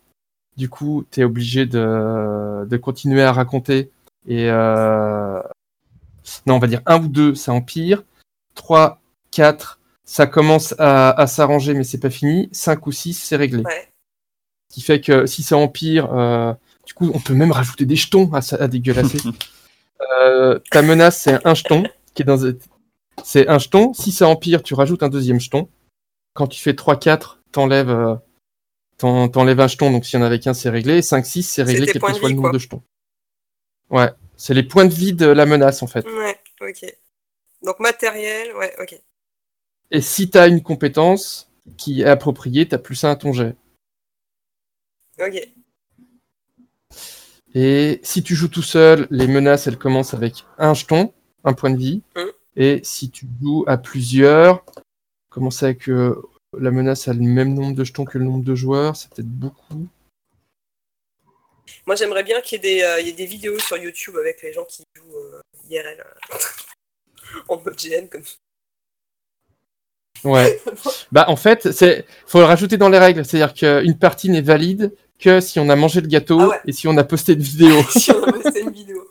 Du 0.56 0.68
coup, 0.68 1.04
tu 1.10 1.20
es 1.20 1.24
obligé 1.24 1.66
de, 1.66 2.64
de 2.66 2.76
continuer 2.76 3.22
à 3.22 3.32
raconter. 3.32 3.90
Et 4.28 4.48
euh... 4.50 5.40
non, 6.46 6.54
on 6.54 6.58
va 6.58 6.68
dire 6.68 6.80
1 6.86 7.02
ou 7.02 7.08
2, 7.08 7.34
ça 7.34 7.52
empire. 7.52 8.04
3, 8.54 9.00
4, 9.32 9.80
ça 10.04 10.26
commence 10.26 10.74
à, 10.78 11.10
à 11.10 11.26
s'arranger, 11.26 11.74
mais 11.74 11.84
c'est 11.84 11.98
pas 12.00 12.10
fini. 12.10 12.48
5 12.52 12.86
ou 12.86 12.92
6, 12.92 13.14
c'est 13.14 13.36
réglé. 13.36 13.62
Ouais. 13.62 13.88
Ce 14.70 14.74
qui 14.74 14.80
fait 14.82 15.00
que 15.00 15.26
si 15.26 15.42
ça 15.42 15.56
empire, 15.56 16.12
euh, 16.12 16.52
du 16.86 16.94
coup, 16.94 17.10
on 17.14 17.20
peut 17.20 17.34
même 17.34 17.52
rajouter 17.52 17.86
des 17.86 17.96
jetons 17.96 18.32
à, 18.34 18.40
ça- 18.42 18.56
à 18.56 18.68
dégueulasser. 18.68 19.18
Euh, 20.22 20.58
ta 20.70 20.82
menace, 20.82 21.20
c'est 21.22 21.46
un 21.46 21.54
jeton 21.54 21.84
qui 22.14 22.22
est 22.22 22.24
dans. 22.26 22.36
C'est 23.22 23.48
un 23.48 23.58
jeton. 23.58 23.94
Si 23.94 24.10
ça 24.12 24.28
empire, 24.28 24.62
tu 24.62 24.74
rajoutes 24.74 25.02
un 25.04 25.08
deuxième 25.08 25.40
jeton. 25.40 25.68
Quand 26.34 26.48
tu 26.48 26.60
fais 26.60 26.72
3-4, 26.72 27.38
t'enlèves, 27.52 27.88
euh, 27.88 28.14
t'en- 28.98 29.28
t'enlèves 29.28 29.60
un 29.60 29.68
jeton, 29.68 29.90
donc 29.92 30.04
s'il 30.04 30.18
y 30.18 30.22
en 30.22 30.26
avait 30.26 30.40
qu'un, 30.40 30.52
c'est 30.52 30.68
réglé. 30.68 31.00
5-6, 31.00 31.44
c'est 31.44 31.62
réglé 31.62 31.86
quel 31.86 32.02
que 32.02 32.12
soit 32.12 32.28
le 32.28 32.34
nombre 32.34 32.48
quoi. 32.48 32.52
de 32.52 32.58
jetons. 32.58 32.82
Ouais, 33.88 34.10
c'est 34.36 34.52
les 34.52 34.64
points 34.64 34.84
de 34.84 34.92
vie 34.92 35.12
de 35.14 35.26
la 35.26 35.46
menace 35.46 35.82
en 35.82 35.86
fait. 35.86 36.04
Ouais, 36.06 36.38
ok. 36.60 36.84
Donc 37.62 37.78
matériel, 37.78 38.54
ouais, 38.56 38.74
ok. 38.80 39.00
Et 39.90 40.00
si 40.00 40.30
t'as 40.30 40.48
une 40.48 40.62
compétence 40.62 41.50
qui 41.76 42.02
est 42.02 42.06
appropriée, 42.06 42.68
t'as 42.68 42.78
plus 42.78 43.04
un 43.04 43.10
à 43.10 43.16
ton 43.16 43.32
jet. 43.32 43.56
Ok. 45.20 45.48
Et 47.54 48.00
si 48.02 48.22
tu 48.22 48.34
joues 48.34 48.48
tout 48.48 48.62
seul, 48.62 49.06
les 49.10 49.28
menaces, 49.28 49.66
elles 49.66 49.78
commencent 49.78 50.14
avec 50.14 50.44
un 50.58 50.74
jeton, 50.74 51.12
un 51.44 51.52
point 51.52 51.70
de 51.70 51.78
vie. 51.78 52.02
Mhm. 52.16 52.32
Et 52.56 52.80
si 52.82 53.10
tu 53.10 53.26
joues 53.40 53.64
à 53.66 53.78
plusieurs, 53.78 54.64
commence 55.28 55.62
avec 55.62 55.88
euh, 55.88 56.20
la 56.58 56.70
menace 56.70 57.08
a 57.08 57.12
le 57.12 57.20
même 57.20 57.54
nombre 57.54 57.74
de 57.74 57.84
jetons 57.84 58.04
que 58.04 58.18
le 58.18 58.24
nombre 58.24 58.44
de 58.44 58.54
joueurs, 58.54 58.96
c'est 58.96 59.10
peut-être 59.10 59.28
beaucoup. 59.28 59.88
Moi, 61.86 61.96
j'aimerais 61.96 62.22
bien 62.22 62.40
qu'il 62.40 62.62
y, 62.62 62.66
ait 62.66 62.76
des, 62.76 62.82
euh, 62.82 63.00
il 63.00 63.06
y 63.06 63.10
ait 63.10 63.14
des 63.14 63.26
vidéos 63.26 63.58
sur 63.58 63.76
YouTube 63.76 64.16
avec 64.16 64.42
les 64.42 64.52
gens 64.52 64.64
qui 64.64 64.84
jouent 64.96 65.16
euh, 65.16 65.40
IRL 65.68 66.04
en 67.48 67.60
mode 67.60 67.76
GN 67.76 68.08
comme 68.08 68.22
Ouais. 70.24 70.60
bah 71.12 71.26
en 71.28 71.36
fait, 71.36 71.70
c'est 71.72 72.06
faut 72.26 72.38
le 72.38 72.44
rajouter 72.44 72.76
dans 72.76 72.88
les 72.88 72.98
règles, 72.98 73.24
c'est-à-dire 73.24 73.54
qu'une 73.54 73.98
partie 73.98 74.30
n'est 74.30 74.40
valide 74.42 74.92
que 75.18 75.40
si 75.40 75.58
on 75.60 75.68
a 75.68 75.76
mangé 75.76 76.00
le 76.00 76.08
gâteau 76.08 76.38
Ah 76.40 76.48
ouais. 76.48 76.60
et 76.66 76.72
si 76.72 76.88
on 76.88 76.96
a 76.96 77.04
posté 77.04 77.34
une 77.34 77.40
vidéo. 77.42 77.82
si 77.90 78.10
on 78.10 78.22
a 78.24 78.32
posté 78.32 78.60
une 78.62 78.70
vidéo. 78.70 79.06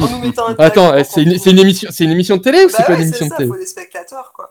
En 0.00 0.08
nous 0.08 0.18
mettant 0.18 0.48
un 0.48 0.54
Attends, 0.58 0.94
eh, 0.96 1.04
c'est 1.04 1.22
une, 1.22 1.32
une 1.44 1.58
émission, 1.58 1.88
c'est 1.92 2.04
une 2.04 2.10
émission 2.10 2.36
de 2.38 2.42
télé 2.42 2.64
ou 2.64 2.68
Bah 2.68 2.74
c'est 2.76 2.84
pas 2.84 2.94
une 2.94 3.02
émission 3.02 3.26
de 3.26 3.34
télé 3.36 3.48
faut 3.48 3.56
des 3.56 3.66
spectateurs, 3.66 4.32
quoi. 4.34 4.50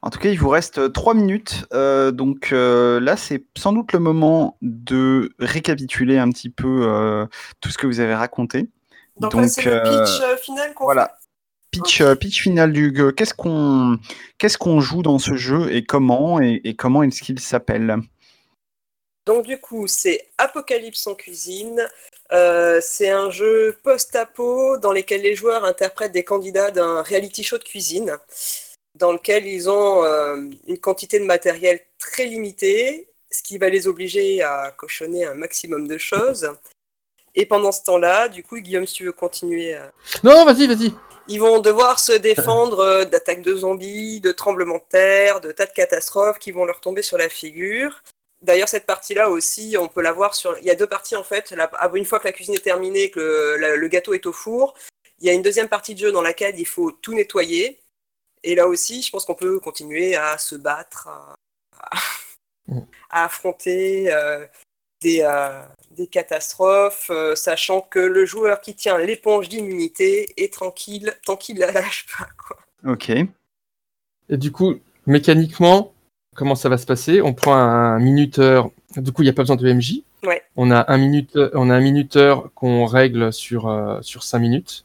En 0.00 0.10
tout 0.10 0.20
cas, 0.20 0.28
il 0.28 0.38
vous 0.38 0.48
reste 0.48 0.92
3 0.92 1.14
minutes. 1.14 1.64
euh, 1.74 2.12
donc 2.12 2.50
euh, 2.52 3.00
là, 3.00 3.16
c'est 3.16 3.44
sans 3.56 3.72
doute 3.72 3.92
le 3.92 3.98
moment 3.98 4.56
de 4.62 5.32
récapituler 5.40 6.18
un 6.18 6.30
petit 6.30 6.50
peu 6.50 6.86
euh, 6.88 7.26
tout 7.60 7.70
ce 7.70 7.78
que 7.78 7.86
vous 7.88 7.98
avez 7.98 8.14
raconté. 8.14 8.68
Donc, 9.20 9.32
Donc, 9.32 9.42
là, 9.42 9.48
c'est 9.48 9.64
le 9.64 9.72
euh, 9.72 9.82
pitch 10.04 10.20
euh, 10.22 10.36
final 10.36 10.72
qu'on 10.74 10.84
voilà. 10.84 11.17
Pitch, 11.82 12.00
euh, 12.00 12.14
pitch 12.14 12.42
final 12.42 12.72
du 12.72 12.94
jeu. 12.94 13.12
Qu'est-ce 13.12 13.34
qu'on 13.34 13.98
qu'est-ce 14.38 14.58
qu'on 14.58 14.80
joue 14.80 15.02
dans 15.02 15.18
ce 15.18 15.34
jeu 15.36 15.72
et 15.72 15.84
comment 15.84 16.40
et, 16.40 16.60
et 16.64 16.74
comment 16.74 17.02
est-ce 17.02 17.22
qu'il 17.22 17.38
s'appelle? 17.40 17.98
Donc 19.26 19.44
du 19.44 19.58
coup, 19.58 19.86
c'est 19.86 20.30
Apocalypse 20.38 21.06
en 21.06 21.14
cuisine. 21.14 21.86
Euh, 22.32 22.80
c'est 22.82 23.10
un 23.10 23.30
jeu 23.30 23.76
post-apo 23.82 24.78
dans 24.78 24.92
lequel 24.92 25.20
les 25.20 25.34
joueurs 25.34 25.64
interprètent 25.64 26.12
des 26.12 26.24
candidats 26.24 26.70
d'un 26.70 27.02
reality 27.02 27.42
show 27.42 27.58
de 27.58 27.64
cuisine, 27.64 28.16
dans 28.94 29.12
lequel 29.12 29.46
ils 29.46 29.68
ont 29.68 30.02
euh, 30.04 30.36
une 30.66 30.78
quantité 30.78 31.18
de 31.18 31.24
matériel 31.24 31.80
très 31.98 32.24
limitée, 32.24 33.08
ce 33.30 33.42
qui 33.42 33.58
va 33.58 33.68
les 33.68 33.86
obliger 33.86 34.42
à 34.42 34.72
cochonner 34.76 35.24
un 35.26 35.34
maximum 35.34 35.86
de 35.88 35.98
choses. 35.98 36.50
Et 37.34 37.46
pendant 37.46 37.70
ce 37.70 37.82
temps-là, 37.84 38.28
du 38.28 38.42
coup, 38.42 38.58
Guillaume, 38.58 38.86
si 38.86 38.94
tu 38.94 39.04
veux 39.04 39.12
continuer, 39.12 39.74
euh, 39.74 39.86
Non, 40.24 40.44
vas-y, 40.44 40.66
vas-y. 40.66 40.92
Ils 41.28 41.38
vont 41.40 41.60
devoir 41.60 42.00
se 42.00 42.12
défendre 42.12 42.78
euh, 42.80 43.04
d'attaques 43.04 43.42
de 43.42 43.54
zombies, 43.54 44.20
de 44.20 44.32
tremblements 44.32 44.76
de 44.78 44.88
terre, 44.88 45.40
de 45.40 45.52
tas 45.52 45.66
de 45.66 45.72
catastrophes 45.72 46.38
qui 46.38 46.50
vont 46.52 46.64
leur 46.64 46.80
tomber 46.80 47.02
sur 47.02 47.18
la 47.18 47.28
figure. 47.28 48.02
D'ailleurs, 48.40 48.68
cette 48.68 48.86
partie-là 48.86 49.30
aussi, 49.30 49.76
on 49.78 49.88
peut 49.88 50.00
la 50.02 50.12
voir 50.12 50.34
sur. 50.34 50.56
Il 50.58 50.64
y 50.64 50.70
a 50.70 50.74
deux 50.74 50.86
parties 50.86 51.16
en 51.16 51.24
fait. 51.24 51.50
La- 51.50 51.70
Une 51.94 52.04
fois 52.04 52.20
que 52.20 52.26
la 52.28 52.32
cuisine 52.32 52.54
est 52.54 52.60
terminée, 52.64 53.10
que 53.10 53.20
le, 53.20 53.56
la- 53.56 53.76
le 53.76 53.88
gâteau 53.88 54.14
est 54.14 54.26
au 54.26 54.32
four, 54.32 54.74
il 55.20 55.26
y 55.26 55.30
a 55.30 55.32
une 55.32 55.42
deuxième 55.42 55.68
partie 55.68 55.94
de 55.94 56.00
jeu 56.00 56.12
dans 56.12 56.22
laquelle 56.22 56.58
il 56.58 56.66
faut 56.66 56.92
tout 56.92 57.14
nettoyer. 57.14 57.80
Et 58.44 58.54
là 58.54 58.68
aussi, 58.68 59.02
je 59.02 59.10
pense 59.10 59.24
qu'on 59.24 59.34
peut 59.34 59.58
continuer 59.58 60.14
à 60.14 60.38
se 60.38 60.54
battre, 60.54 61.08
à, 61.08 61.34
à- 61.80 61.98
à 63.10 63.24
affronter 63.24 64.12
euh, 64.12 64.46
des, 65.00 65.20
euh, 65.22 65.62
des 65.96 66.06
catastrophes, 66.06 67.10
euh, 67.10 67.34
sachant 67.34 67.80
que 67.80 67.98
le 67.98 68.24
joueur 68.24 68.60
qui 68.60 68.74
tient 68.74 68.98
l'éponge 68.98 69.48
d'immunité 69.48 70.32
est 70.36 70.52
tranquille 70.52 71.14
tant 71.24 71.36
qu'il 71.36 71.58
la 71.58 71.72
lâche 71.72 72.06
pas. 72.16 72.28
Quoi. 72.36 72.92
Ok. 72.92 73.10
Et 74.30 74.36
du 74.36 74.52
coup, 74.52 74.76
mécaniquement, 75.06 75.92
comment 76.34 76.54
ça 76.54 76.68
va 76.68 76.78
se 76.78 76.86
passer? 76.86 77.20
On 77.20 77.34
prend 77.34 77.54
un 77.54 77.98
minuteur. 77.98 78.70
Du 78.96 79.12
coup, 79.12 79.22
il 79.22 79.26
n'y 79.26 79.30
a 79.30 79.34
pas 79.34 79.42
besoin 79.42 79.56
de 79.56 79.72
MJ. 79.72 80.02
Ouais. 80.24 80.42
On 80.56 80.70
a 80.70 80.90
un 80.92 80.98
minuteur, 80.98 81.50
on 81.54 81.70
a 81.70 81.74
un 81.74 81.80
minuteur 81.80 82.50
qu'on 82.54 82.86
règle 82.86 83.32
sur 83.32 83.68
euh, 83.68 84.00
sur 84.02 84.22
cinq 84.22 84.40
minutes. 84.40 84.84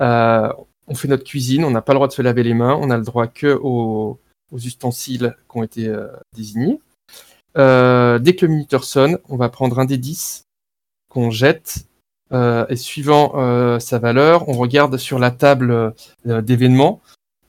Euh, 0.00 0.52
on 0.86 0.94
fait 0.94 1.08
notre 1.08 1.24
cuisine. 1.24 1.64
On 1.64 1.70
n'a 1.70 1.82
pas 1.82 1.92
le 1.92 1.96
droit 1.96 2.08
de 2.08 2.12
se 2.12 2.22
laver 2.22 2.42
les 2.42 2.54
mains. 2.54 2.78
On 2.80 2.90
a 2.90 2.96
le 2.96 3.04
droit 3.04 3.26
que 3.26 3.58
aux, 3.62 4.18
aux 4.52 4.58
ustensiles 4.58 5.36
qui 5.50 5.58
ont 5.58 5.62
été 5.62 5.88
euh, 5.88 6.08
désignés. 6.34 6.80
Euh, 7.58 8.18
dès 8.18 8.34
que 8.36 8.46
le 8.46 8.52
minuteur 8.52 8.84
sonne, 8.84 9.18
on 9.28 9.36
va 9.36 9.48
prendre 9.48 9.78
un 9.78 9.84
des 9.84 9.98
10 9.98 10.44
qu'on 11.08 11.30
jette. 11.30 11.86
euh, 12.32 12.64
et 12.68 12.76
suivant 12.76 13.32
euh, 13.34 13.78
sa 13.80 13.98
valeur, 13.98 14.48
on 14.48 14.52
regarde 14.52 14.96
sur 14.98 15.18
la 15.18 15.30
table 15.32 15.72
euh, 16.26 16.42
d'événements 16.42 17.00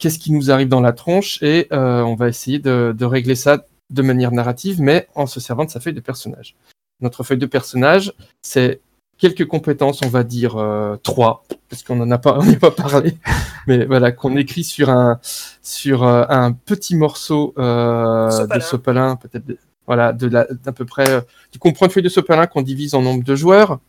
qu'est-ce 0.02 0.18
qui 0.20 0.32
nous 0.32 0.52
arrive 0.52 0.68
dans 0.68 0.82
la 0.82 0.94
tronche? 0.94 1.42
Et 1.44 1.68
euh, 1.72 2.02
on 2.02 2.16
va 2.16 2.28
essayer 2.28 2.58
de, 2.60 2.94
de 2.98 3.06
régler 3.06 3.36
ça 3.36 3.66
de 3.92 4.02
manière 4.02 4.32
narrative, 4.32 4.82
mais 4.82 5.08
en 5.16 5.28
se 5.28 5.40
servant 5.40 5.64
de 5.64 5.70
sa 5.70 5.80
feuille 5.80 5.94
de 5.94 6.00
personnage. 6.02 6.56
Notre 7.02 7.24
feuille 7.24 7.38
de 7.38 7.46
personnage, 7.46 8.12
c'est 8.42 8.82
quelques 9.20 9.46
compétences, 9.46 10.02
on 10.04 10.10
va 10.10 10.24
dire 10.24 10.58
euh, 10.58 10.96
trois, 11.04 11.44
parce 11.70 11.84
qu'on 11.84 11.98
n'en 11.98 12.10
a 12.10 12.18
pas, 12.18 12.40
on 12.40 12.44
n'y 12.44 12.56
a 12.56 12.60
pas 12.60 12.72
parlé, 12.72 13.16
mais 13.68 13.86
voilà, 13.86 14.12
qu'on 14.12 14.36
écrit 14.38 14.64
sur 14.64 14.90
un 14.90 15.20
sur 15.62 16.04
un 16.04 16.52
petit 16.52 16.96
morceau 16.96 17.54
euh, 17.60 18.48
de 18.48 18.60
sopalin, 18.60 19.18
peut-être, 19.18 19.46
voilà, 19.92 20.14
de 20.14 20.30
d'à 20.30 20.72
peu 20.72 20.86
près. 20.86 21.10
euh, 21.10 21.20
on 21.66 21.74
prend 21.74 21.86
une 21.86 21.92
feuille 21.92 22.02
de 22.02 22.08
sopalin 22.08 22.48
qu'on 22.48 22.62
divise 22.62 22.96
en 22.96 23.02
nombre 23.02 23.26
de 23.26 23.36
joueurs. 23.36 23.82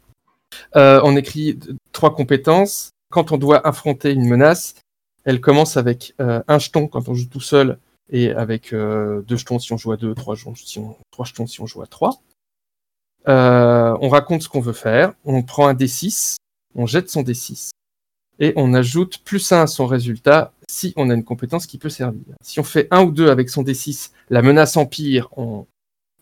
Euh, 0.74 1.00
on 1.04 1.14
écrit 1.14 1.60
trois 1.92 2.12
compétences. 2.12 2.90
Quand 3.12 3.30
on 3.30 3.38
doit 3.38 3.64
affronter 3.64 4.10
une 4.10 4.26
menace, 4.26 4.74
elle 5.22 5.40
commence 5.40 5.76
avec 5.76 6.16
euh, 6.20 6.42
un 6.48 6.58
jeton 6.58 6.88
quand 6.88 7.08
on 7.08 7.14
joue 7.14 7.28
tout 7.28 7.40
seul 7.40 7.78
et 8.10 8.32
avec 8.32 8.72
euh, 8.72 9.22
deux 9.22 9.36
jetons 9.36 9.60
si 9.60 9.72
on 9.72 9.76
joue 9.76 9.92
à 9.92 9.96
deux, 9.96 10.12
trois 10.16 10.34
jetons 10.34 10.56
si 10.56 10.80
on, 10.80 10.96
trois 11.12 11.24
jetons 11.24 11.46
si 11.46 11.60
on 11.60 11.66
joue 11.66 11.82
à 11.82 11.86
trois. 11.86 12.20
On 13.24 14.08
raconte 14.08 14.42
ce 14.42 14.48
qu'on 14.48 14.60
veut 14.60 14.72
faire, 14.72 15.12
on 15.24 15.44
prend 15.44 15.68
un 15.68 15.74
D6, 15.74 16.34
on 16.74 16.86
jette 16.86 17.10
son 17.10 17.22
D6 17.22 17.70
et 18.40 18.52
on 18.56 18.74
ajoute 18.74 19.18
plus 19.22 19.52
un 19.52 19.62
à 19.62 19.66
son 19.68 19.86
résultat 19.86 20.52
si 20.68 20.92
on 20.96 21.10
a 21.10 21.14
une 21.14 21.22
compétence 21.22 21.66
qui 21.66 21.78
peut 21.78 21.90
servir. 21.90 22.34
Si 22.40 22.58
on 22.58 22.64
fait 22.64 22.88
un 22.90 23.04
ou 23.04 23.12
deux 23.12 23.30
avec 23.30 23.50
son 23.50 23.62
D6, 23.62 24.10
la 24.30 24.42
menace 24.42 24.76
empire, 24.76 25.28
on, 25.36 25.66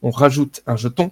on 0.02 0.10
rajoute 0.10 0.62
un 0.66 0.76
jeton. 0.76 1.10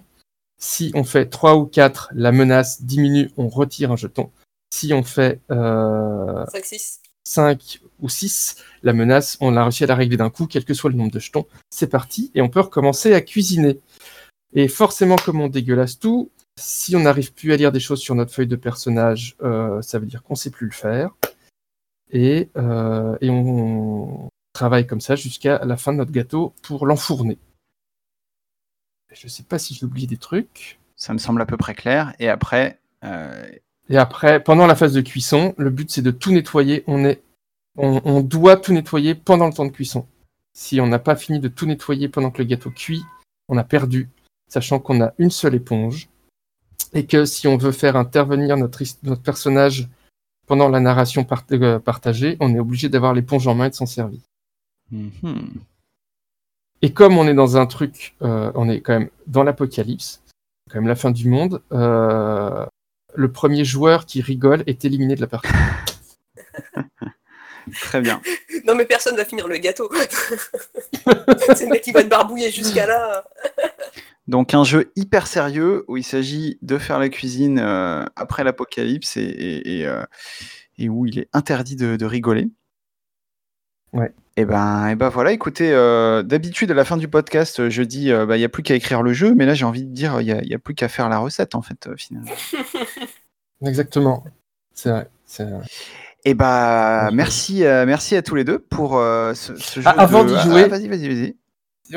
Si 0.59 0.91
on 0.93 1.03
fait 1.03 1.27
trois 1.27 1.55
ou 1.55 1.65
quatre, 1.65 2.09
la 2.13 2.31
menace 2.31 2.81
diminue, 2.81 3.31
on 3.37 3.47
retire 3.47 3.91
un 3.91 3.95
jeton. 3.95 4.31
Si 4.73 4.93
on 4.93 5.03
fait 5.03 5.39
euh, 5.51 6.45
5-6. 6.45 6.99
5 7.29 7.79
ou 7.99 8.09
6, 8.09 8.57
la 8.83 8.93
menace, 8.93 9.37
on 9.39 9.55
a 9.55 9.63
réussi 9.63 9.83
à 9.83 9.87
la 9.87 9.95
régler 9.95 10.17
d'un 10.17 10.29
coup, 10.29 10.47
quel 10.47 10.65
que 10.65 10.73
soit 10.73 10.89
le 10.89 10.95
nombre 10.95 11.11
de 11.11 11.19
jetons. 11.19 11.45
C'est 11.69 11.87
parti, 11.87 12.31
et 12.33 12.41
on 12.41 12.49
peut 12.49 12.59
recommencer 12.59 13.13
à 13.13 13.21
cuisiner. 13.21 13.79
Et 14.53 14.67
forcément, 14.67 15.15
comme 15.15 15.39
on 15.39 15.47
dégueulasse 15.47 15.99
tout, 15.99 16.31
si 16.57 16.95
on 16.95 17.01
n'arrive 17.01 17.33
plus 17.33 17.53
à 17.53 17.55
lire 17.55 17.71
des 17.71 17.79
choses 17.79 17.99
sur 17.99 18.15
notre 18.15 18.33
feuille 18.33 18.47
de 18.47 18.55
personnage, 18.55 19.35
euh, 19.43 19.81
ça 19.81 19.99
veut 19.99 20.07
dire 20.07 20.23
qu'on 20.23 20.35
sait 20.35 20.49
plus 20.49 20.65
le 20.65 20.73
faire. 20.73 21.11
Et, 22.11 22.49
euh, 22.57 23.15
et 23.21 23.29
on 23.29 24.29
travaille 24.53 24.87
comme 24.87 25.01
ça 25.01 25.15
jusqu'à 25.15 25.63
la 25.63 25.77
fin 25.77 25.93
de 25.93 25.97
notre 25.97 26.11
gâteau 26.11 26.53
pour 26.63 26.87
l'enfourner. 26.87 27.37
Je 29.11 29.27
sais 29.27 29.43
pas 29.43 29.59
si 29.59 29.73
j'ai 29.73 29.85
oublié 29.85 30.07
des 30.07 30.17
trucs. 30.17 30.79
Ça 30.95 31.13
me 31.13 31.17
semble 31.19 31.41
à 31.41 31.45
peu 31.45 31.57
près 31.57 31.73
clair. 31.75 32.13
Et 32.19 32.29
après, 32.29 32.79
euh, 33.03 33.49
Et 33.89 33.97
après, 33.97 34.43
pendant 34.43 34.67
la 34.67 34.75
phase 34.75 34.93
de 34.93 35.01
cuisson, 35.01 35.55
le 35.57 35.69
but 35.71 35.89
c'est 35.89 36.01
de 36.03 36.11
tout 36.11 36.31
nettoyer. 36.31 36.83
On, 36.87 37.03
est, 37.05 37.21
on, 37.77 38.01
on 38.05 38.21
doit 38.21 38.57
tout 38.57 38.71
nettoyer 38.73 39.15
pendant 39.15 39.47
le 39.47 39.53
temps 39.53 39.65
de 39.65 39.71
cuisson. 39.71 40.05
Si 40.53 40.79
on 40.79 40.87
n'a 40.87 40.99
pas 40.99 41.15
fini 41.15 41.39
de 41.39 41.47
tout 41.47 41.65
nettoyer 41.65 42.07
pendant 42.09 42.29
que 42.31 42.39
le 42.39 42.47
gâteau 42.47 42.69
cuit, 42.69 43.01
on 43.47 43.57
a 43.57 43.63
perdu, 43.63 44.09
sachant 44.47 44.79
qu'on 44.79 45.01
a 45.01 45.13
une 45.17 45.31
seule 45.31 45.55
éponge. 45.55 46.09
Et 46.93 47.05
que 47.05 47.25
si 47.25 47.47
on 47.47 47.57
veut 47.57 47.71
faire 47.71 47.95
intervenir 47.95 48.57
notre, 48.57 48.83
personnage 49.23 49.87
pendant 50.47 50.69
la 50.69 50.79
narration 50.79 51.23
part- 51.23 51.45
euh, 51.51 51.79
partagée, 51.79 52.35
on 52.39 52.53
est 52.55 52.59
obligé 52.59 52.89
d'avoir 52.89 53.13
l'éponge 53.13 53.47
en 53.47 53.55
main 53.55 53.65
et 53.65 53.69
de 53.69 53.75
s'en 53.75 53.85
servir. 53.85 54.19
mhm. 54.91 55.49
Et 56.81 56.93
comme 56.93 57.17
on 57.17 57.27
est 57.27 57.33
dans 57.33 57.57
un 57.57 57.65
truc, 57.65 58.15
euh, 58.21 58.51
on 58.55 58.69
est 58.69 58.81
quand 58.81 58.93
même 58.93 59.09
dans 59.27 59.43
l'apocalypse, 59.43 60.21
quand 60.69 60.75
même 60.79 60.87
la 60.87 60.95
fin 60.95 61.11
du 61.11 61.27
monde, 61.27 61.61
euh, 61.73 62.65
le 63.15 63.31
premier 63.31 63.65
joueur 63.65 64.05
qui 64.05 64.21
rigole 64.21 64.63
est 64.67 64.85
éliminé 64.85 65.15
de 65.15 65.21
la 65.21 65.27
partie. 65.27 65.49
très 67.81 68.01
bien. 68.01 68.21
Non, 68.65 68.75
mais 68.75 68.85
personne 68.85 69.15
va 69.15 69.25
finir 69.25 69.47
le 69.47 69.57
gâteau. 69.57 69.89
c'est 71.55 71.65
le 71.65 71.69
mec 71.69 71.81
qui 71.81 71.91
va 71.91 72.01
être 72.01 72.09
barbouillé 72.09 72.51
jusqu'à 72.51 72.87
là. 72.87 73.23
Donc 74.27 74.53
un 74.53 74.63
jeu 74.63 74.91
hyper 74.95 75.27
sérieux 75.27 75.85
où 75.87 75.97
il 75.97 76.03
s'agit 76.03 76.59
de 76.61 76.77
faire 76.77 76.99
la 76.99 77.09
cuisine 77.09 77.59
euh, 77.59 78.05
après 78.15 78.43
l'apocalypse 78.43 79.17
et, 79.17 79.21
et- 79.23 79.79
et, 79.79 79.87
euh, 79.87 80.03
et 80.77 80.87
où 80.87 81.05
il 81.07 81.19
est 81.19 81.29
interdit 81.33 81.75
de, 81.75 81.95
de 81.95 82.05
rigoler. 82.05 82.47
Ouais. 83.91 84.11
Et 84.39 84.45
ben, 84.45 84.87
et 84.87 84.95
ben 84.95 85.09
voilà, 85.09 85.33
écoutez, 85.33 85.69
euh, 85.73 86.23
d'habitude 86.23 86.71
à 86.71 86.73
la 86.73 86.85
fin 86.85 86.95
du 86.95 87.09
podcast, 87.09 87.59
euh, 87.59 87.69
je 87.69 87.83
dis, 87.83 88.09
euh, 88.09 88.25
bah, 88.25 88.37
il 88.37 88.39
n'y 88.39 88.45
a 88.45 88.49
plus 88.49 88.63
qu'à 88.63 88.73
écrire 88.73 89.01
le 89.03 89.11
jeu, 89.11 89.35
mais 89.35 89.45
là 89.45 89.53
j'ai 89.53 89.65
envie 89.65 89.83
de 89.83 89.91
dire, 89.93 90.21
il 90.21 90.25
n'y 90.27 90.31
a, 90.31 90.41
y 90.45 90.53
a 90.53 90.59
plus 90.59 90.75
qu'à 90.75 90.87
faire 90.87 91.09
la 91.09 91.17
recette 91.17 91.55
en 91.55 91.61
fait, 91.61 91.87
euh, 91.87 91.95
finalement. 91.97 92.31
Exactement. 93.65 94.23
C'est 94.73 94.91
vrai. 94.91 95.09
Et 96.23 96.33
bah, 96.35 97.07
Ouais. 97.09 97.15
merci, 97.15 97.63
merci 97.63 98.15
à 98.15 98.21
tous 98.21 98.35
les 98.35 98.45
deux 98.45 98.59
pour 98.59 98.91
ce, 98.93 99.33
ce 99.57 99.81
jeu. 99.81 99.85
Ah, 99.85 99.95
avant 99.97 100.23
de- 100.23 100.29
d'y 100.29 100.35
Ah, 100.37 100.43
jouer- 100.45 100.63
ah, 100.63 100.67
vas-y, 100.69 100.87
vas-y, 100.87 101.07
vas-y. 101.09 101.35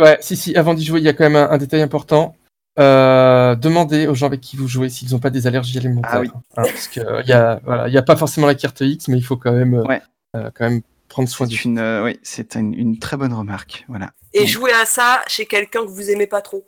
Ouais, 0.01 0.19
si, 0.21 0.35
si, 0.37 0.57
avant 0.57 0.75
d'y 0.75 0.85
jouer, 0.85 0.99
il 0.99 1.05
y 1.05 1.09
a 1.09 1.13
quand 1.13 1.23
même 1.25 1.37
un, 1.37 1.49
un 1.49 1.59
détail 1.59 1.81
important. 1.83 2.35
Demandez 2.77 4.09
aux 4.09 4.15
gens 4.17 4.27
avec 4.27 4.41
qui 4.41 4.57
vous 4.57 4.67
jouez 4.67 4.89
s'ils 4.89 5.13
n'ont 5.13 5.21
pas 5.21 5.31
des 5.31 5.47
allergies 5.47 5.79
alimentaires. 5.79 6.11
Ah 6.15 6.21
oui. 6.21 6.31
Hein, 6.57 6.63
parce 6.65 6.89
que 6.89 6.99
euh, 7.01 7.21
il 7.23 7.29
y 7.29 7.33
a, 7.33 7.61
voilà, 7.65 7.89
y 7.89 7.97
a 7.99 8.03
pas 8.03 8.17
forcément 8.17 8.49
la 8.49 8.57
carte 8.57 8.81
X, 8.81 9.07
mais 9.07 9.17
il 9.19 9.23
faut 9.23 9.37
quand 9.37 9.53
même, 9.53 9.75
Ouais. 9.75 10.03
euh, 10.35 10.51
quand 10.55 10.69
même 10.69 10.81
prendre 11.13 11.29
soin 11.29 11.47
du. 11.47 11.57
C'est 11.57 11.65
une, 11.65 11.79
euh, 11.79 12.05
oui, 12.05 12.19
c'est 12.23 12.57
une, 12.57 12.75
une 12.75 12.99
très 12.99 13.17
bonne 13.17 13.33
remarque, 13.33 13.85
voilà. 13.89 14.11
Et 14.35 14.47
jouer 14.47 14.73
à 14.73 14.85
ça 14.87 15.23
chez 15.27 15.47
quelqu'un 15.47 15.83
que 15.83 15.91
vous 15.91 16.11
aimez 16.11 16.27
pas 16.27 16.41
trop. 16.43 16.65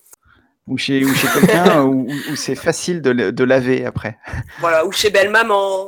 Ou 0.67 0.79
chez, 0.79 1.05
ou 1.05 1.15
chez 1.15 1.27
quelqu'un 1.29 1.83
où, 1.85 2.07
où 2.31 2.37
c'est 2.37 2.55
facile 2.55 3.03
de, 3.03 3.45
laver 3.45 3.85
après. 3.85 4.19
Voilà, 4.61 4.87
ou 4.87 4.93
chez 4.93 5.11
belle 5.11 5.31
maman. 5.31 5.87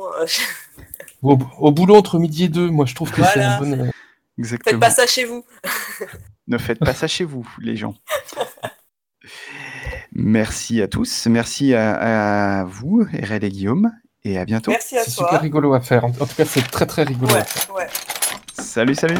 Au, 1.23 1.37
au 1.59 1.71
boulot 1.71 1.95
entre 1.95 2.19
midi 2.19 2.43
et 2.45 2.49
deux, 2.49 2.69
moi 2.69 2.85
je 2.85 2.93
trouve 2.95 3.09
que 3.11 3.23
c'est 3.23 3.33
Voilà. 3.39 3.53
une 3.53 3.59
bonne. 3.59 3.81
euh, 3.87 3.91
Exactement. 4.37 4.71
Faites 4.71 4.79
pas 4.79 4.89
ça 4.89 5.07
chez 5.07 5.23
vous. 5.25 5.43
Ne 6.49 6.57
faites 6.57 6.79
pas 6.79 6.93
ça 6.93 7.07
chez 7.07 7.25
vous, 7.25 7.45
les 7.59 7.75
gens. 7.75 7.93
Merci 10.13 10.81
à 10.81 10.87
tous. 10.87 11.27
Merci 11.27 11.73
à, 11.73 12.59
à 12.61 12.63
vous, 12.63 13.05
Erel 13.13 13.43
et 13.43 13.49
Guillaume. 13.49 13.91
Et 14.23 14.37
à 14.37 14.45
bientôt. 14.45 14.71
Merci 14.71 14.97
à 14.97 15.03
C'est 15.03 15.15
toi. 15.15 15.27
super 15.27 15.41
rigolo 15.41 15.73
à 15.73 15.81
faire. 15.81 16.05
En, 16.05 16.09
en 16.09 16.25
tout 16.25 16.35
cas, 16.37 16.45
c'est 16.45 16.61
très 16.61 16.85
très 16.85 17.03
rigolo. 17.03 17.33
à 17.33 17.39
Ouais, 17.39 17.43
faire. 17.43 17.75
ouais. 17.75 17.87
Salut, 18.59 18.95
salut. 18.95 19.17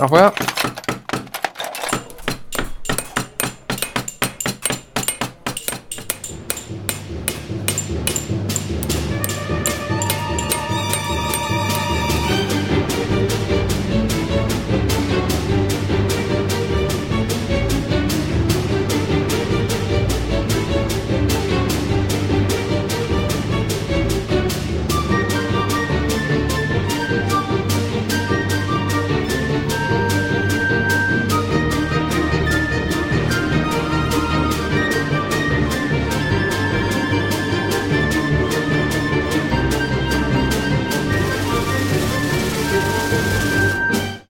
Au 0.00 0.04
revoir. 0.04 0.32